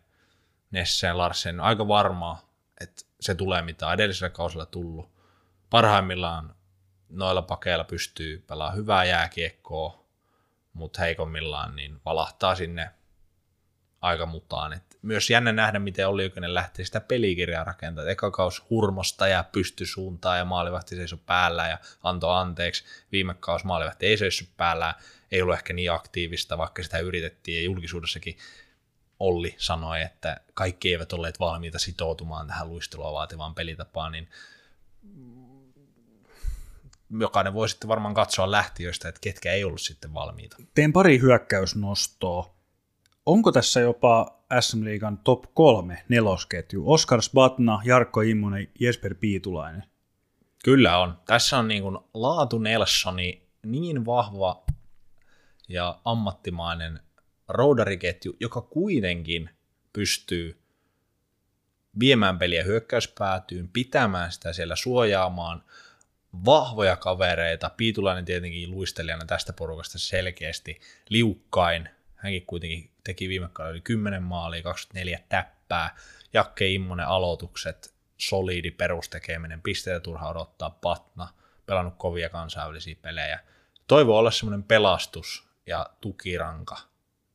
[0.71, 2.41] Nessen, Larsen, aika varmaa,
[2.81, 5.09] että se tulee mitä edellisellä kausilla tullut.
[5.69, 6.55] Parhaimmillaan
[7.09, 10.03] noilla pakeilla pystyy pelaamaan hyvää jääkiekkoa,
[10.73, 12.91] mutta heikommillaan niin valahtaa sinne
[14.01, 14.73] aika mutaan.
[14.73, 18.11] Et myös jännä nähdä, miten Olli Ykkönen lähtee sitä pelikirjaa rakentamaan.
[18.11, 22.83] Eka kaus hurmosta ja pysty suuntaan ja maalivahti seisoi päällä ja antoi anteeksi.
[23.11, 24.93] Viime kaus maalivahti ei seissyt päällä,
[25.31, 28.37] ei ollut ehkä niin aktiivista, vaikka sitä yritettiin ja julkisuudessakin
[29.19, 34.29] Olli sanoi, että kaikki eivät olleet valmiita sitoutumaan tähän luistelua vaativaan pelitapaan, niin
[37.09, 40.57] jokainen voi sitten varmaan katsoa lähtiöistä, että ketkä ei ollut sitten valmiita.
[40.73, 42.57] Teen pari hyökkäysnostoa.
[43.28, 46.91] Onko tässä jopa SM Liigan top kolme nelosketju?
[46.91, 49.84] Oskar Sbatna, Jarkko Immonen, Jesper Piitulainen.
[50.63, 51.17] Kyllä on.
[51.25, 54.63] Tässä on niin Laatu Nelsoni niin vahva
[55.69, 56.99] ja ammattimainen
[57.47, 59.49] roudariketju, joka kuitenkin
[59.93, 60.61] pystyy
[61.99, 65.63] viemään peliä hyökkäyspäätyyn, pitämään sitä siellä suojaamaan,
[66.45, 73.82] vahvoja kavereita, Piitulainen tietenkin luistelijana tästä porukasta selkeästi, liukkain, hänkin kuitenkin teki viime kaudella yli
[73.82, 75.95] 10 maalia, 24 täppää,
[76.34, 81.28] Jakke Immonen aloitukset, solidi perustekeminen, pisteitä turha odottaa, patna,
[81.65, 83.39] pelannut kovia kansainvälisiä pelejä.
[83.88, 86.78] Toivo olla semmoinen pelastus ja tukiranka,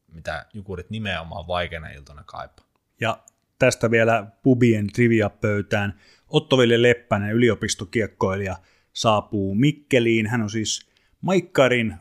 [0.08, 2.66] mitä Jukurit nimenomaan vaikeana iltana kaipaa.
[3.00, 3.18] Ja
[3.58, 6.00] tästä vielä pubien trivia-pöytään.
[6.28, 8.56] Ottoville Leppänen, yliopistokiekkoilija,
[8.92, 10.26] saapuu Mikkeliin.
[10.26, 10.86] Hän on siis
[11.20, 11.96] Maikkarin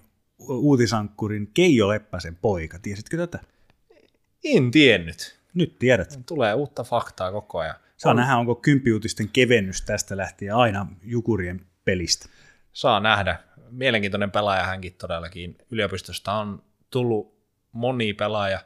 [0.48, 2.80] uutisankkurin Keijo Leppäsen poika.
[2.80, 3.40] Tiesitkö tätä?
[4.44, 5.40] En tiennyt.
[5.54, 6.20] Nyt tiedät.
[6.26, 7.76] Tulee uutta faktaa koko ajan.
[7.98, 8.16] Saa on...
[8.16, 12.30] nähdä, onko kympiuutisten kevennys tästä lähtien aina Jukurien pelistä.
[12.74, 13.40] Saa nähdä.
[13.72, 15.58] Mielenkiintoinen pelaaja hänkin todellakin.
[15.72, 18.60] Yliopistosta on tullut moni pelaaja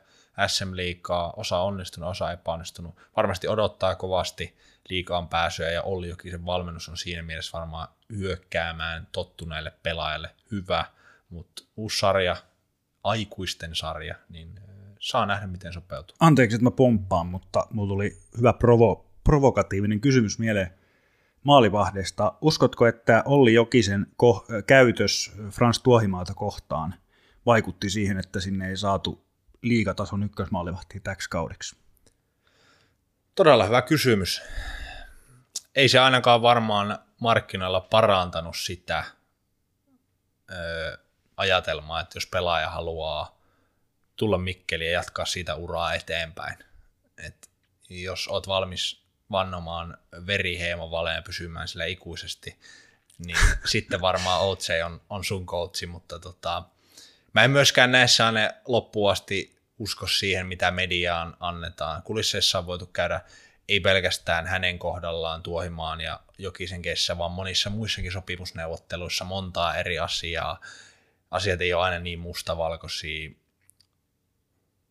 [0.47, 2.95] SM Liikaa, osa onnistunut, osa epäonnistunut.
[3.15, 4.57] Varmasti odottaa kovasti
[4.89, 10.85] liikaan pääsyä ja Olli Jokisen valmennus on siinä mielessä varmaan hyökkäämään tottuneille pelaajille hyvä,
[11.29, 12.35] mutta uusi sarja,
[13.03, 14.59] aikuisten sarja, niin
[14.99, 16.17] saa nähdä, miten sopeutuu.
[16.19, 20.73] Anteeksi, että mä pomppaan, mutta mulla tuli hyvä provo, provokatiivinen kysymys mieleen
[21.43, 22.33] maalivahdesta.
[22.41, 26.95] Uskotko, että Olli Jokisen ko- käytös Frans Tuohimaata kohtaan
[27.45, 29.25] vaikutti siihen, että sinne ei saatu
[29.61, 31.75] liigatason ykkösmaalivahtia täksi kaudeksi?
[33.35, 34.41] Todella hyvä kysymys.
[35.75, 39.03] Ei se ainakaan varmaan markkinoilla parantanut sitä
[40.51, 40.97] ö,
[41.37, 43.39] ajatelmaa, että jos pelaaja haluaa
[44.15, 46.57] tulla Mikkeliin ja jatkaa siitä uraa eteenpäin.
[47.17, 47.49] Et
[47.89, 52.59] jos oot valmis vannomaan veriheimon valeen pysymään sillä ikuisesti,
[53.25, 56.63] niin sitten varmaan Outsei on, on sun coachi, mutta tota,
[57.33, 62.03] mä en myöskään näissä aina loppuun asti usko siihen, mitä mediaan annetaan.
[62.03, 63.21] Kulisseissa on voitu käydä
[63.67, 70.61] ei pelkästään hänen kohdallaan Tuohimaan ja Jokisen keissä, vaan monissa muissakin sopimusneuvotteluissa montaa eri asiaa.
[71.31, 73.29] Asiat ei ole aina niin mustavalkoisia.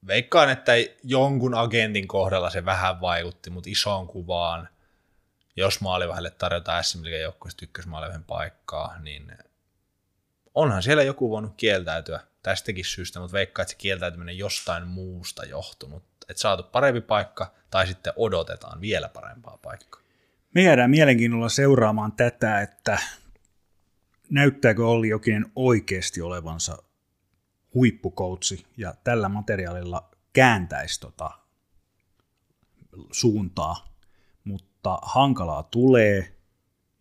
[0.06, 0.72] veikkaan, että
[1.02, 4.68] jonkun agentin kohdalla se vähän vaikutti, mutta isoon kuvaan,
[5.56, 9.32] jos maalivahdelle tarjotaan SM joukkueesta ykkösmaalivahdin paikkaa, niin
[10.54, 16.02] onhan siellä joku voinut kieltäytyä tästäkin syystä, mutta veikkaa, että se kieltäytyminen jostain muusta johtunut.
[16.28, 20.00] Että saatu parempi paikka tai sitten odotetaan vielä parempaa paikkaa.
[20.54, 22.98] Me jäädään mielenkiinnolla seuraamaan tätä, että
[24.30, 26.82] näyttääkö Olli Jokinen oikeasti olevansa
[27.74, 31.30] huippukoutsi ja tällä materiaalilla kääntäisi tota
[33.12, 33.96] suuntaa,
[34.44, 36.34] mutta hankalaa tulee,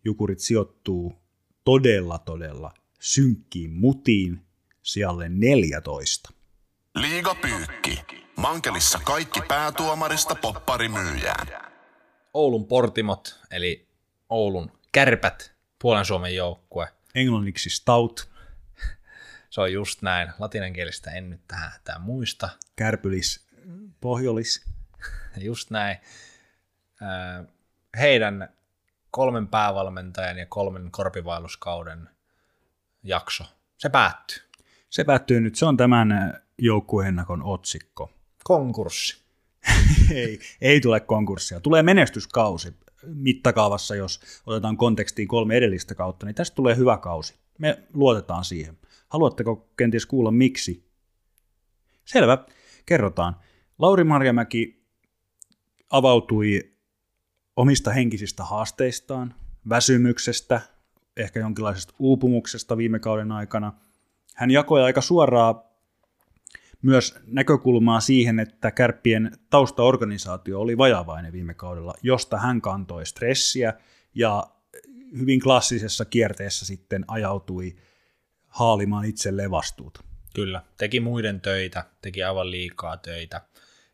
[0.04, 1.18] Jukurit sijoittuu
[1.64, 4.46] todella todella synkkiin mutiin
[4.82, 6.32] sijalle 14.
[6.94, 8.04] Liiga Pyykki.
[8.36, 11.46] Mankelissa kaikki päätuomarista popparimyyjään.
[12.34, 13.88] Oulun Portimot, eli
[14.28, 16.88] Oulun kärpät, Puolen Suomen joukkue.
[17.14, 18.28] Englanniksi stout,
[19.50, 20.32] Se on just näin.
[20.38, 22.48] Latinankielistä en nyt tähän, tähän muista.
[22.76, 23.46] kärpylis,
[24.00, 24.64] pohjolis.
[25.36, 25.96] Just näin.
[27.98, 28.48] Heidän
[29.10, 32.08] kolmen päävalmentajan ja kolmen korpivailuskauden
[33.02, 33.44] jakso,
[33.78, 34.38] se päättyy.
[34.90, 38.12] Se päättyy nyt, se on tämän joukkueennakon otsikko.
[38.44, 39.24] Konkurssi.
[40.14, 41.60] ei, ei tule konkurssia.
[41.60, 42.74] Tulee menestyskausi
[43.06, 47.34] mittakaavassa, jos otetaan kontekstiin kolme edellistä kautta, niin tästä tulee hyvä kausi.
[47.58, 48.78] Me luotetaan siihen.
[49.08, 50.88] Haluatteko kenties kuulla miksi?
[52.04, 52.46] Selvä,
[52.86, 53.36] kerrotaan.
[53.78, 54.84] Lauri Marjamäki
[55.90, 56.74] avautui
[57.56, 59.34] omista henkisistä haasteistaan,
[59.68, 60.60] väsymyksestä,
[61.16, 63.72] ehkä jonkinlaisesta uupumuksesta viime kauden aikana.
[64.34, 65.73] Hän jakoi aika suoraa
[66.84, 73.74] myös näkökulmaa siihen, että kärppien taustaorganisaatio oli vajavainen viime kaudella, josta hän kantoi stressiä
[74.14, 74.44] ja
[75.18, 77.76] hyvin klassisessa kierteessä sitten ajautui
[78.46, 80.04] haalimaan itselleen vastuuta.
[80.34, 83.40] Kyllä, teki muiden töitä, teki aivan liikaa töitä,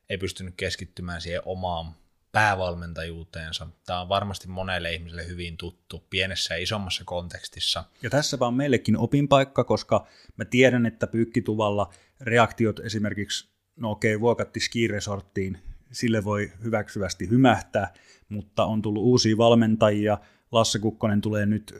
[0.08, 1.94] ei pystynyt keskittymään siihen omaan
[2.32, 3.68] päävalmentajuuteensa.
[3.86, 7.84] Tämä on varmasti monelle ihmiselle hyvin tuttu pienessä ja isommassa kontekstissa.
[8.02, 10.06] Ja tässäpä on meillekin opinpaikka, koska
[10.36, 15.58] mä tiedän, että pyykkituvalla reaktiot esimerkiksi, no okei, vuokatti skiresorttiin,
[15.92, 17.92] sille voi hyväksyvästi hymähtää,
[18.28, 20.18] mutta on tullut uusia valmentajia,
[20.52, 21.74] Lasse Kukkonen tulee nyt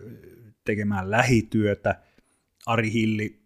[0.65, 2.03] tekemään lähityötä,
[2.67, 3.40] Ari Hilli,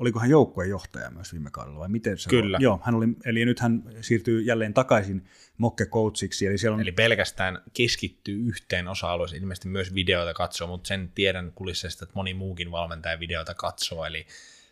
[0.00, 2.56] oliko hän joukkuejohtaja myös viime kaudella vai miten se Kyllä.
[2.56, 2.64] Oli?
[2.64, 5.24] Joo, hän oli, eli nyt hän siirtyy jälleen takaisin
[5.58, 10.88] Mokke coachiksi, eli siellä on Eli pelkästään keskittyy yhteen osa-alueeseen, ilmeisesti myös videoita katsoo, mutta
[10.88, 14.26] sen tiedän kulissesta, että moni muukin valmentaja videoita katsoo, eli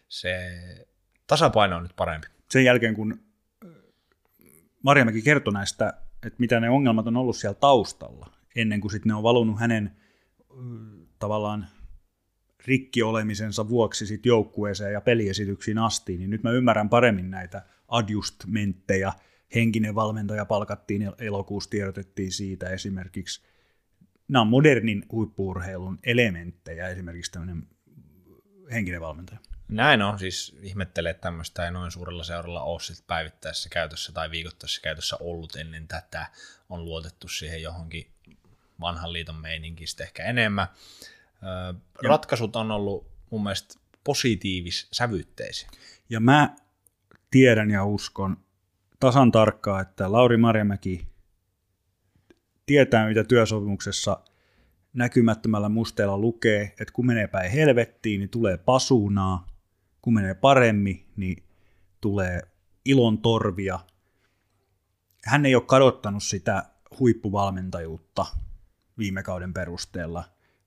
[0.08, 0.36] se
[1.26, 2.26] tasapaino on nyt parempi.
[2.50, 3.20] sen jälkeen, kun
[4.82, 5.92] Marjamäki kertoi näistä,
[6.26, 9.96] että mitä ne ongelmat on ollut siellä taustalla, ennen kuin sitten ne on valunut hänen
[10.40, 10.54] ö,
[11.18, 11.66] tavallaan
[12.66, 19.12] rikki olemisensa vuoksi sit joukkueeseen ja peliesityksiin asti, niin nyt mä ymmärrän paremmin näitä adjustmentteja.
[19.54, 23.42] Henkinen valmentaja palkattiin el- elokuussa, tiedotettiin siitä esimerkiksi.
[24.28, 27.62] Nämä on modernin huippuurheilun elementtejä, esimerkiksi tämmöinen
[28.72, 29.38] henkinen valmentaja.
[29.68, 34.30] Näin on, siis ihmettelee, että tämmöistä ei noin suurella seuralla ole sit päivittäisessä käytössä tai
[34.30, 36.26] viikoittaisessa käytössä ollut ennen tätä.
[36.68, 38.06] On luotettu siihen johonkin
[38.80, 40.66] vanhan liiton meininkiin ehkä enemmän.
[41.45, 41.74] Ö,
[42.09, 43.74] Ratkaisut on ollut mun mielestä
[44.05, 45.68] positiivis sävytteisiä.
[46.11, 46.57] Ja mä
[47.30, 48.36] tiedän ja uskon
[49.01, 51.09] tasan tarkkaan, että Lauri Marjamäki
[52.66, 54.20] tietää, mitä työsopimuksessa
[54.92, 59.47] näkymättömällä musteella lukee, että kun menee päin helvettiin, niin tulee pasunaa,
[60.03, 61.45] kun menee paremmin, niin
[62.01, 62.42] tulee
[62.84, 63.80] ilon torvia.
[65.24, 66.64] Hän ei ole kadottanut sitä
[66.99, 68.26] huippuvalmentajuutta
[68.99, 70.24] viime kauden perusteella.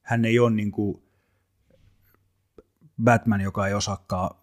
[0.08, 1.04] Hän ei ole niin kuin
[3.04, 4.38] Batman, joka ei osaakaan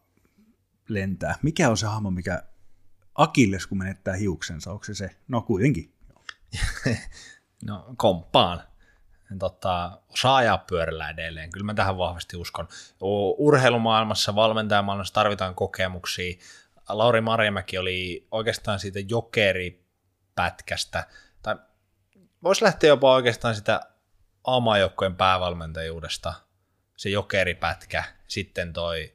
[0.88, 1.34] lentää.
[1.42, 2.42] Mikä on se hahmo, mikä
[3.14, 5.10] Akilles, kun menettää hiuksensa, onko se se?
[5.28, 5.94] No kuitenkin.
[7.64, 8.62] No komppaan.
[9.38, 11.50] Tota, osaa ajaa pyörällä edelleen.
[11.50, 12.68] Kyllä mä tähän vahvasti uskon.
[13.38, 16.34] Urheilumaailmassa, valmentajamaailmassa tarvitaan kokemuksia.
[16.88, 21.06] Lauri Marjamäki oli oikeastaan siitä jokeripätkästä,
[21.42, 21.56] tai
[22.42, 23.80] voisi lähteä jopa oikeastaan sitä
[24.44, 26.34] aamajoukkojen päävalmentajuudesta,
[26.96, 29.14] se jokeripätkä, sitten toi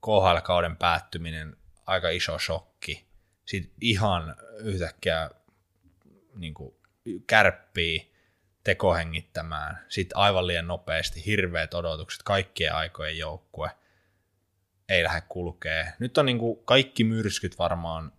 [0.00, 1.56] KHL-kauden päättyminen,
[1.86, 3.06] aika iso shokki.
[3.46, 5.30] Sitten ihan yhtäkkiä
[6.34, 6.74] niin kuin,
[7.26, 8.12] kärppii
[8.64, 13.70] tekohengittämään, sitten aivan liian nopeasti, hirveät odotukset, kaikkien aikojen joukkue
[14.88, 15.92] ei lähde kulkee.
[15.98, 18.12] Nyt on niin kuin kaikki myrskyt varmaan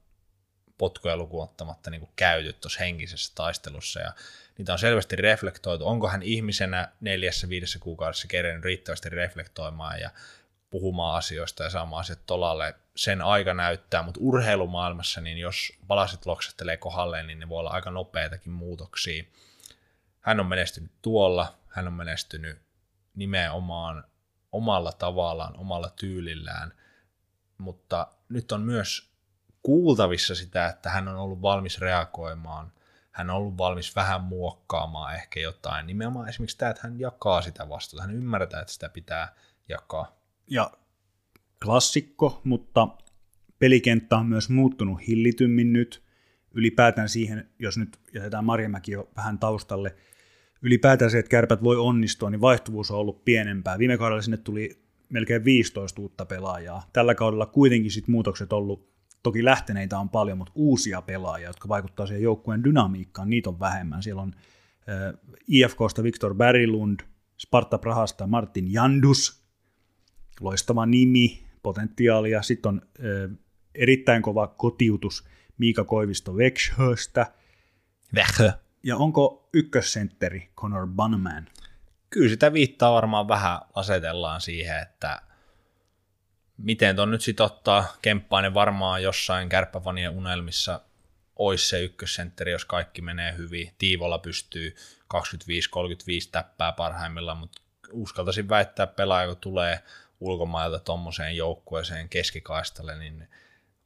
[0.78, 4.14] potkuja lukuun ottamatta niin käyty tuossa henkisessä taistelussa ja
[4.62, 5.88] niitä on selvästi reflektoitu.
[5.88, 10.10] Onko hän ihmisenä neljässä, viidessä kuukaudessa kerennyt riittävästi reflektoimaan ja
[10.70, 12.76] puhumaan asioista ja saamaan asiat tolalle.
[12.96, 17.92] sen aika näyttää, mutta urheilumaailmassa, niin jos palasit loksettelee kohdalleen, niin ne voi olla aika
[17.92, 19.24] nopeitakin muutoksia.
[20.20, 22.62] Hän on menestynyt tuolla, hän on menestynyt
[23.16, 24.04] nimenomaan
[24.52, 26.74] omalla tavallaan, omalla tyylillään,
[27.58, 29.10] mutta nyt on myös
[29.64, 32.72] kuultavissa sitä, että hän on ollut valmis reagoimaan,
[33.12, 37.70] hän on ollut valmis vähän muokkaamaan ehkä jotain, nimenomaan esimerkiksi tämä, että hän jakaa sitä
[37.70, 39.36] vastuuta, hän ymmärtää, että sitä pitää
[39.70, 40.16] jakaa.
[40.48, 40.72] Ja
[41.64, 42.88] klassikko, mutta
[43.60, 46.04] pelikenttä on myös muuttunut hillitymmin nyt.
[46.54, 49.96] Ylipäätään siihen, jos nyt jätetään Marjamäki jo vähän taustalle,
[50.62, 53.80] ylipäätään se, että kärpät voi onnistua, niin vaihtuvuus on ollut pienempää.
[53.80, 56.90] Viime kaudella sinne tuli melkein 15 uutta pelaajaa.
[56.94, 58.92] Tällä kaudella kuitenkin sit muutokset ollut,
[59.24, 64.04] toki lähteneitä on paljon, mutta uusia pelaajia, jotka vaikuttaa siihen joukkueen dynamiikkaan, niitä on vähemmän.
[64.04, 64.34] Siellä on
[64.90, 67.00] äh, IFKsta Viktor Berglund,
[67.42, 69.44] Sparta Prahasta Martin Jandus,
[70.40, 72.42] loistava nimi, potentiaalia.
[72.42, 73.38] Sitten on äh,
[73.76, 77.32] erittäin kova kotiutus Miika Koivisto Vexhöstä.
[78.16, 78.52] Vähö.
[78.84, 81.48] Ja onko ykkössentteri Connor Bunman?
[82.10, 85.22] Kyllä sitä viittaa varmaan vähän asetellaan siihen, että
[86.64, 90.82] miten ton nyt sitten ottaa Kemppainen varmaan jossain kärppäfanien unelmissa
[91.36, 93.72] olisi se ykkössentteri, jos kaikki menee hyvin.
[93.78, 94.76] Tiivolla pystyy
[95.14, 95.18] 25-35
[96.32, 99.80] täppää parhaimmillaan, mutta uskaltaisin väittää, pelaaja, kun tulee
[100.20, 103.28] ulkomailta tuommoiseen joukkueeseen keskikaistalle, niin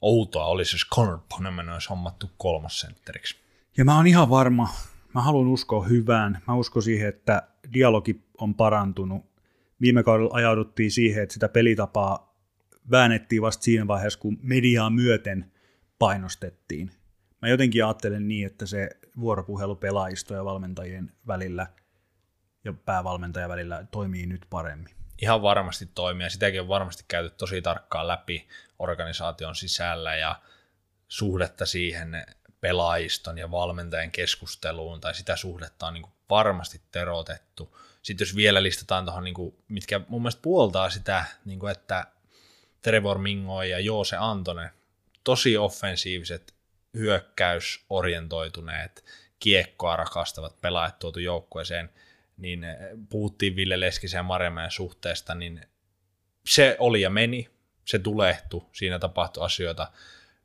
[0.00, 3.36] outoa olisi, jos Connor Poneman olisi hommattu kolmosentteriksi.
[3.76, 4.68] Ja mä oon ihan varma,
[5.14, 6.42] mä haluan uskoa hyvään.
[6.48, 7.42] Mä uskon siihen, että
[7.74, 9.24] dialogi on parantunut.
[9.80, 12.25] Viime kaudella ajauduttiin siihen, että sitä pelitapaa
[12.90, 15.52] väännettiin vasta siinä vaiheessa, kun mediaa myöten
[15.98, 16.90] painostettiin.
[17.42, 21.66] Mä jotenkin ajattelen niin, että se vuoropuhelu pelaajistojen ja valmentajien välillä
[22.64, 24.94] ja päävalmentajan välillä toimii nyt paremmin.
[25.22, 30.40] Ihan varmasti toimii ja sitäkin on varmasti käyty tosi tarkkaan läpi organisaation sisällä ja
[31.08, 32.26] suhdetta siihen
[32.60, 37.78] pelaajiston ja valmentajan keskusteluun tai sitä suhdetta on niin varmasti terotettu.
[38.02, 39.34] Sitten jos vielä listataan tuohon, niin
[39.68, 42.06] mitkä mun mielestä puoltaa sitä, niin kuin, että
[42.86, 44.70] Trevor Mingo ja Joose Antonen,
[45.24, 46.54] tosi offensiiviset,
[46.94, 49.04] hyökkäysorientoituneet,
[49.38, 51.90] kiekkoa rakastavat pelaajat tuotu joukkueeseen,
[52.36, 52.76] niin eh,
[53.08, 55.60] puhuttiin Ville Leskisen ja Marjamäen suhteesta, niin
[56.46, 57.50] se oli ja meni,
[57.84, 59.92] se tulehtui, siinä tapahtui asioita,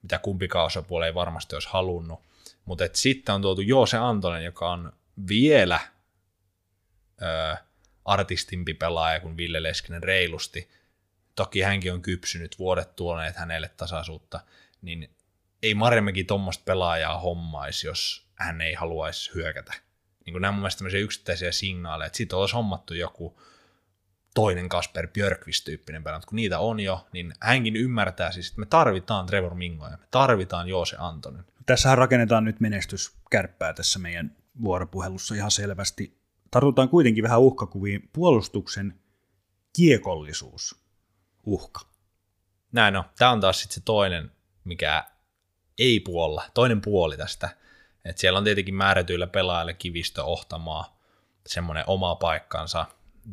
[0.01, 2.19] mitä kumpikaan osapuoli ei varmasti olisi halunnut.
[2.65, 4.93] Mutta sitten on tuotu Joose Antonen, joka on
[5.27, 5.79] vielä
[7.21, 7.57] ö,
[8.05, 10.80] artistimpi pelaaja kuin Ville Leskinen reilusti.
[11.35, 14.39] Toki hänkin on kypsynyt, vuodet tuoneet hänelle tasaisuutta,
[14.81, 15.15] niin
[15.63, 19.73] ei Marjamäki tuommoista pelaajaa hommaisi, jos hän ei haluaisi hyökätä.
[20.25, 23.41] Niin kuin nämä mun mielestä yksittäisiä signaaleja, että siitä olisi hommattu joku
[24.33, 29.25] toinen Kasper Björkvist-tyyppinen pelaaja, kun niitä on jo, niin hänkin ymmärtää siis, että me tarvitaan
[29.25, 31.45] Trevor Mingoja, me tarvitaan Joose Antonen.
[31.65, 36.17] Tässähän rakennetaan nyt menestyskärppää tässä meidän vuoropuhelussa ihan selvästi.
[36.51, 38.99] Tartutaan kuitenkin vähän uhkakuviin puolustuksen
[39.75, 40.80] kiekollisuus
[41.45, 41.79] uhka.
[42.71, 43.03] Näin on.
[43.17, 44.31] Tämä on taas sitten se toinen,
[44.63, 45.03] mikä
[45.77, 47.49] ei puolla, toinen puoli tästä.
[48.05, 50.99] Et siellä on tietenkin määrätyillä pelaajille kivistö ohtamaa
[51.47, 52.85] semmoinen oma paikkansa.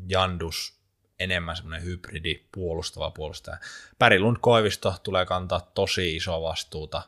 [0.09, 0.79] Jandus
[1.19, 3.59] enemmän semmoinen hybridi puolustava puolustaja.
[3.99, 7.03] Pärilund Koivisto tulee kantaa tosi iso vastuuta.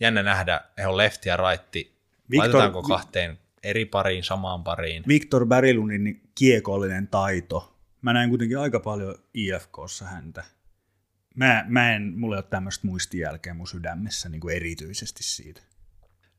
[0.00, 1.98] Jännä nähdä, he on lefti ja raitti.
[2.30, 5.04] Victor, Laitetaanko kahteen eri pariin, samaan pariin?
[5.08, 7.77] Victor Bärilundin kiekollinen taito.
[8.02, 10.44] Mä näin kuitenkin aika paljon IFKssa häntä.
[11.34, 15.60] Mä, mä en, mulla ei ole tämmöistä muistijälkeä mun sydämessä niin kuin erityisesti siitä.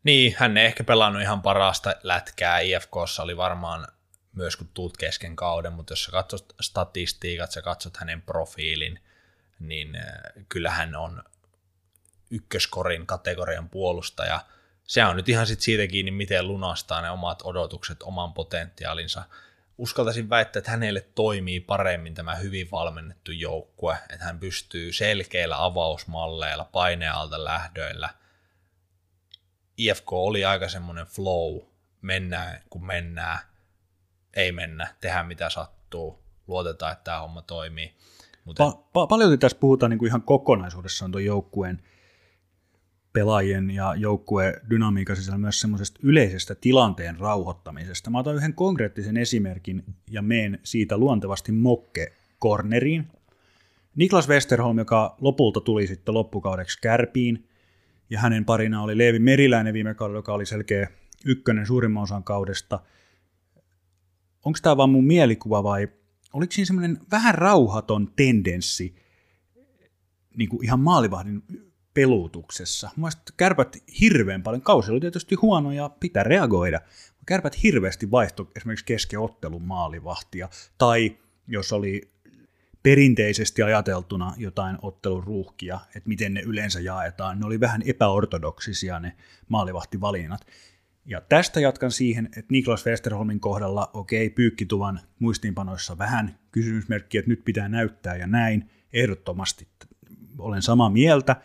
[0.04, 2.60] Niin, hän ei ehkä pelannut ihan parasta lätkää.
[2.60, 3.88] IFKssa oli varmaan
[4.36, 9.00] myös kun tuut kesken kauden, mutta jos sä katsot statistiikat, sä katsot hänen profiilin,
[9.60, 10.04] niin äh,
[10.50, 11.24] kyllähän on
[12.32, 14.46] ykköskorin kategorian puolustaja.
[14.84, 19.24] Se on nyt ihan sit siitä kiinni, miten lunastaa ne omat odotukset, oman potentiaalinsa.
[19.80, 26.66] Uskaltaisin väittää, että hänelle toimii paremmin tämä hyvin valmennettu joukkue, että hän pystyy selkeillä avausmalleilla,
[26.66, 28.10] painealta lähdöillä.
[29.78, 31.60] IFK oli aika semmoinen flow,
[32.02, 33.40] mennään kun mennään,
[34.34, 37.96] ei mennä, tehdä mitä sattuu, luotetaan, että tämä homma toimii.
[38.46, 38.70] Mutta...
[38.70, 41.84] Pa- pa- paljon tässä puhutaan niin kuin ihan kokonaisuudessaan tuon joukkueen
[43.14, 48.10] pelaajien ja joukkueen dynamiikan sisällä myös semmoisesta yleisestä tilanteen rauhoittamisesta.
[48.10, 53.08] Mä otan yhden konkreettisen esimerkin ja meen siitä luontevasti mokke corneriin.
[53.96, 57.46] Niklas Westerholm, joka lopulta tuli sitten loppukaudeksi kärpiin,
[58.10, 60.88] ja hänen parina oli Leevi Meriläinen viime kaudella, joka oli selkeä
[61.26, 62.80] ykkönen suurimman osan kaudesta–
[64.46, 65.88] onko tämä vaan mun mielikuva vai
[66.34, 68.96] oliko siinä semmoinen vähän rauhaton tendenssi
[70.38, 71.44] niin kuin ihan maalivahdin
[71.94, 72.90] pelutuksessa.
[72.96, 76.82] Mielestäni kärpät hirveän paljon, kausi oli tietysti huono ja pitää reagoida,
[77.26, 81.18] kärpät hirveästi vaihto esimerkiksi keskeottelun maalivahtia, tai
[81.48, 82.12] jos oli
[82.84, 89.16] perinteisesti ajateltuna jotain ottelun ruuhkia, että miten ne yleensä jaetaan, ne oli vähän epäortodoksisia ne
[89.48, 90.46] maalivahtivalinnat.
[91.06, 97.30] Ja tästä jatkan siihen, että Niklas Westerholmin kohdalla, okei, okay, pyykkituvan muistiinpanoissa vähän kysymysmerkki, että
[97.30, 99.68] nyt pitää näyttää ja näin, ehdottomasti
[100.38, 101.36] olen samaa mieltä,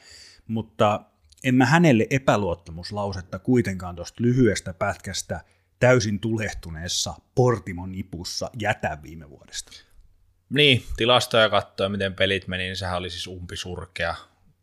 [0.49, 1.01] mutta
[1.45, 5.41] en mä hänelle epäluottamuslausetta kuitenkaan tuosta lyhyestä pätkästä
[5.81, 9.73] täysin tulehtuneessa Portimon nipussa jätä viime vuodesta.
[10.51, 14.15] Niin, tilastoja katsoa, miten pelit meni, niin sehän oli siis umpisurkea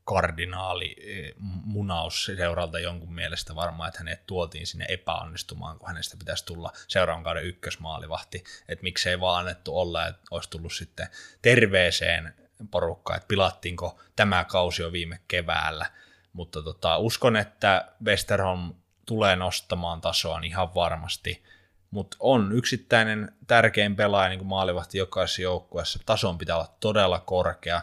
[0.03, 1.31] kardinaali e,
[1.65, 7.23] munaus seuralta jonkun mielestä varmaan, että hänet tuotiin sinne epäonnistumaan, kun hänestä pitäisi tulla seuraavan
[7.23, 11.07] kauden ykkösmaalivahti, että miksei vaan annettu olla, että olisi tullut sitten
[11.41, 12.33] terveeseen
[12.71, 15.85] porukkaan, että pilattiinko tämä kausi jo viime keväällä,
[16.33, 18.73] mutta tota, uskon, että Westerholm
[19.05, 21.43] tulee nostamaan tasoa ihan varmasti,
[21.91, 25.99] mutta on yksittäinen tärkein pelaaja niin kuin maalivahti jokaisessa joukkueessa.
[26.05, 27.81] Tason pitää olla todella korkea.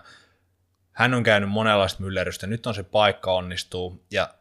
[0.93, 4.35] Hän on käynyt monenlaista myllerrystä, nyt on se paikka onnistuu, ja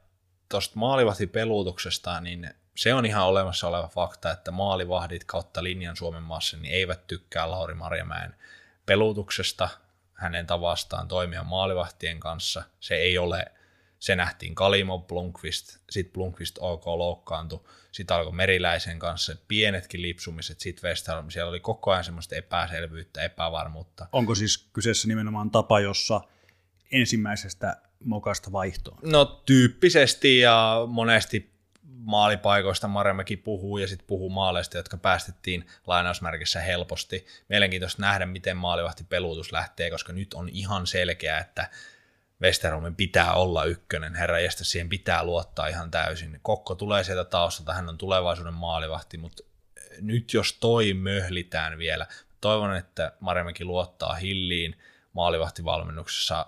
[0.49, 6.57] tuosta maalivahtipelutuksesta, niin se on ihan olemassa oleva fakta, että maalivahdit kautta linjan Suomen maassa
[6.57, 8.35] niin eivät tykkää Lauri Marjamäen
[8.85, 9.69] pelutuksesta,
[10.17, 12.63] hänen tavastaan toimia maalivahtien kanssa.
[12.79, 13.45] Se ei ole
[13.99, 20.89] se nähtiin Kalimo, Blunkvist, sitten Blunkvist OK loukkaantui, sitten alkoi Meriläisen kanssa pienetkin lipsumiset, sitten
[20.89, 24.07] Westholm, siellä oli koko ajan semmoista epäselvyyttä, epävarmuutta.
[24.11, 26.21] Onko siis kyseessä nimenomaan tapa, jossa
[26.91, 28.97] ensimmäisestä mokasta vaihtoon?
[29.01, 31.56] No tyyppisesti ja monesti
[32.07, 37.25] maalipaikoista Marjamäki puhuu ja sitten puhuu maaleista, jotka päästettiin lainausmerkissä helposti.
[37.49, 41.69] Mielenkiintoista nähdä, miten maalivahti pelutus lähtee, koska nyt on ihan selkeä, että
[42.41, 46.39] Westerholmin pitää olla ykkönen, herra jästä siihen pitää luottaa ihan täysin.
[46.41, 49.43] Kokko tulee sieltä taustalta, hän on tulevaisuuden maalivahti, mutta
[50.01, 52.07] nyt jos toi möhlitään vielä,
[52.41, 54.79] toivon, että Marjamäki luottaa Hilliin
[55.13, 56.45] maalivahtivalmennuksessa,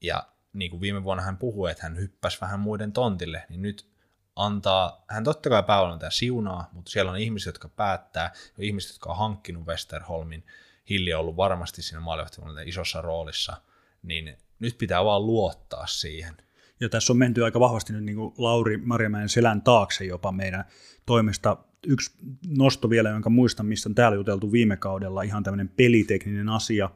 [0.00, 3.91] ja niin kuin viime vuonna hän puhui, että hän hyppäsi vähän muiden tontille, niin nyt
[4.36, 9.10] antaa, hän totta kai päävalmentaja siunaa, mutta siellä on ihmiset, jotka päättää, ja ihmiset, jotka
[9.10, 10.44] on hankkinut Westerholmin,
[10.90, 13.56] Hilli on ollut varmasti siinä maalivahtivalmentajan isossa roolissa,
[14.02, 16.36] niin nyt pitää vaan luottaa siihen.
[16.80, 20.64] Ja tässä on menty aika vahvasti nyt niin kuin Lauri Marjamäen selän taakse jopa meidän
[21.06, 21.56] toimesta.
[21.86, 22.10] Yksi
[22.46, 26.90] nosto vielä, jonka muistan, mistä on täällä juteltu viime kaudella, ihan tämmöinen pelitekninen asia,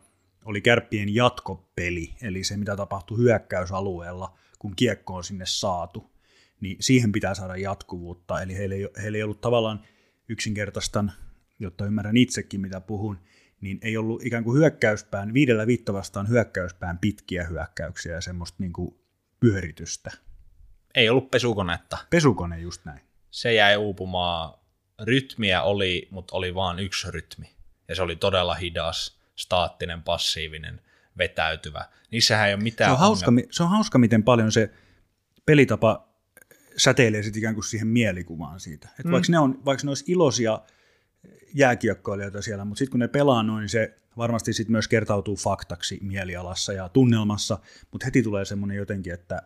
[0.44, 6.10] oli kärppien jatkopeli, eli se mitä tapahtui hyökkäysalueella, kun kiekko on sinne saatu,
[6.60, 9.84] niin siihen pitää saada jatkuvuutta, eli heillä ei, heillä ei ollut tavallaan
[10.28, 11.12] yksinkertaistan,
[11.58, 13.18] jotta ymmärrän itsekin mitä puhun,
[13.60, 18.72] niin ei ollut ikään kuin hyökkäyspään, viidellä viittä vastaan hyökkäyspään pitkiä hyökkäyksiä ja semmoista niin
[18.72, 18.98] kuin
[19.40, 20.10] pyöritystä.
[20.94, 21.98] Ei ollut pesukonetta.
[22.10, 23.00] Pesukone just näin.
[23.30, 24.58] Se jäi uupumaan.
[25.02, 27.56] Rytmiä oli, mutta oli vain yksi rytmi.
[27.88, 30.80] Ja se oli todella hidas, staattinen, passiivinen,
[31.18, 31.84] vetäytyvä.
[32.10, 34.70] Niissähän ei ole mitään se on, hauska, se on hauska, miten paljon se
[35.46, 36.08] pelitapa
[36.76, 38.88] säteilee sitten ikään kuin siihen mielikuvaan siitä.
[38.88, 39.12] Että mm.
[39.12, 40.60] vaikka, ne on, vaikka ne olisi iloisia
[41.54, 45.98] jääkiekkoilijoita siellä, mutta sitten kun ne pelaa noin, niin se varmasti sitten myös kertautuu faktaksi
[46.02, 47.58] mielialassa ja tunnelmassa,
[47.90, 49.42] mutta heti tulee semmoinen jotenkin, että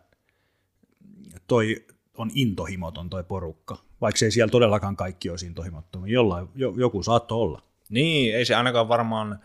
[1.46, 7.38] toi on intohimoton toi porukka, vaikka ei siellä todellakaan kaikki olisi intohimottomia, jollain, joku saattoi
[7.38, 7.62] olla.
[7.88, 9.40] Niin, ei se ainakaan varmaan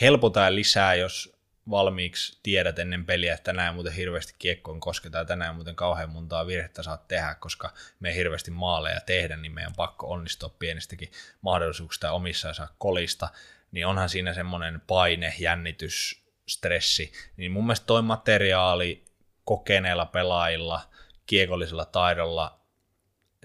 [0.00, 1.39] helpota lisää, jos
[1.70, 6.82] valmiiksi tiedät ennen peliä, että tänään muuten hirveästi kiekkoon kosketaan, tänään muuten kauhean montaa virhettä
[6.82, 11.12] saat tehdä, koska me ei hirveästi maaleja tehdä, niin meidän pakko onnistua pienistäkin
[11.42, 13.28] mahdollisuuksista omissa ja saa kolista,
[13.72, 19.04] niin onhan siinä semmoinen paine, jännitys, stressi, niin mun mielestä toi materiaali
[19.44, 20.80] kokeneilla pelaajilla,
[21.26, 22.60] kiekollisella taidolla,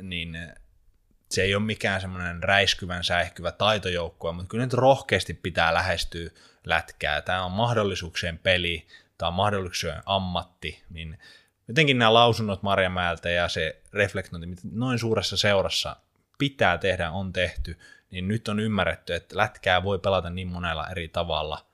[0.01, 0.37] niin
[1.35, 6.29] se ei ole mikään semmoinen räiskyvän säihkyvä taitojoukkue, mutta kyllä nyt rohkeasti pitää lähestyä
[6.65, 7.21] lätkää.
[7.21, 11.19] Tämä on mahdollisuuksien peli, tämä on mahdollisuuksien ammatti, niin
[11.67, 15.95] jotenkin nämä lausunnot Marjamäeltä ja se reflektointi, mitä noin suuressa seurassa
[16.37, 17.79] pitää tehdä, on tehty,
[18.11, 21.65] niin nyt on ymmärretty, että lätkää voi pelata niin monella eri tavalla.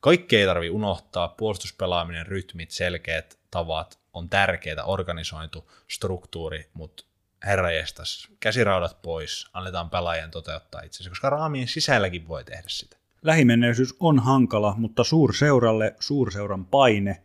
[0.00, 7.04] Kaikki ei tarvi unohtaa, puolustuspelaaminen, rytmit, selkeät tavat on tärkeää, organisoitu struktuuri, mutta
[7.44, 12.96] herra jestas, käsiraudat pois, annetaan pelaajien toteuttaa itsensä, koska raamien sisälläkin voi tehdä sitä.
[13.22, 17.22] Lähimenneisyys on hankala, mutta suurseuralle suurseuran paine.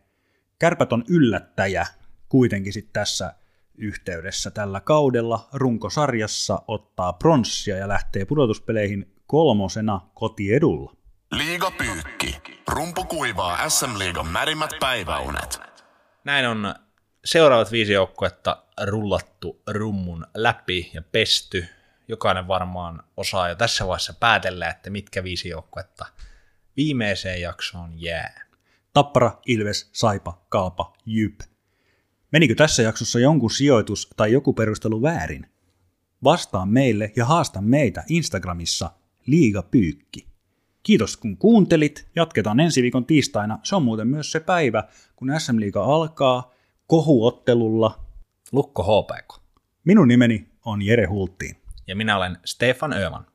[0.59, 1.85] Kärpät on yllättäjä
[2.29, 3.33] kuitenkin sit tässä
[3.75, 5.49] yhteydessä tällä kaudella.
[5.53, 10.95] Runkosarjassa ottaa pronssia ja lähtee pudotuspeleihin kolmosena kotiedulla.
[11.31, 12.37] Liiga pyykki.
[12.67, 15.59] Rumpu kuivaa SM Liigan märimmät päiväunet.
[16.23, 16.75] Näin on
[17.25, 21.65] seuraavat viisi joukkuetta rullattu rummun läpi ja pesty.
[22.07, 26.05] Jokainen varmaan osaa jo tässä vaiheessa päätellä, että mitkä viisi joukkuetta
[26.77, 28.45] viimeiseen jaksoon jää.
[28.93, 31.39] Tappara, Ilves, Saipa, Kalpa, Jyp.
[32.31, 35.45] Menikö tässä jaksossa jonkun sijoitus tai joku perustelu väärin?
[36.23, 38.91] Vastaa meille ja haasta meitä Instagramissa
[39.25, 40.27] Liiga Pyykki.
[40.83, 42.07] Kiitos kun kuuntelit.
[42.15, 43.59] Jatketaan ensi viikon tiistaina.
[43.63, 44.83] Se on muuten myös se päivä,
[45.15, 46.53] kun SM Liiga alkaa
[46.87, 48.05] kohuottelulla.
[48.51, 49.41] Lukko HPK.
[49.83, 51.55] Minun nimeni on Jere Hulttiin.
[51.87, 53.25] Ja minä olen Stefan Öman.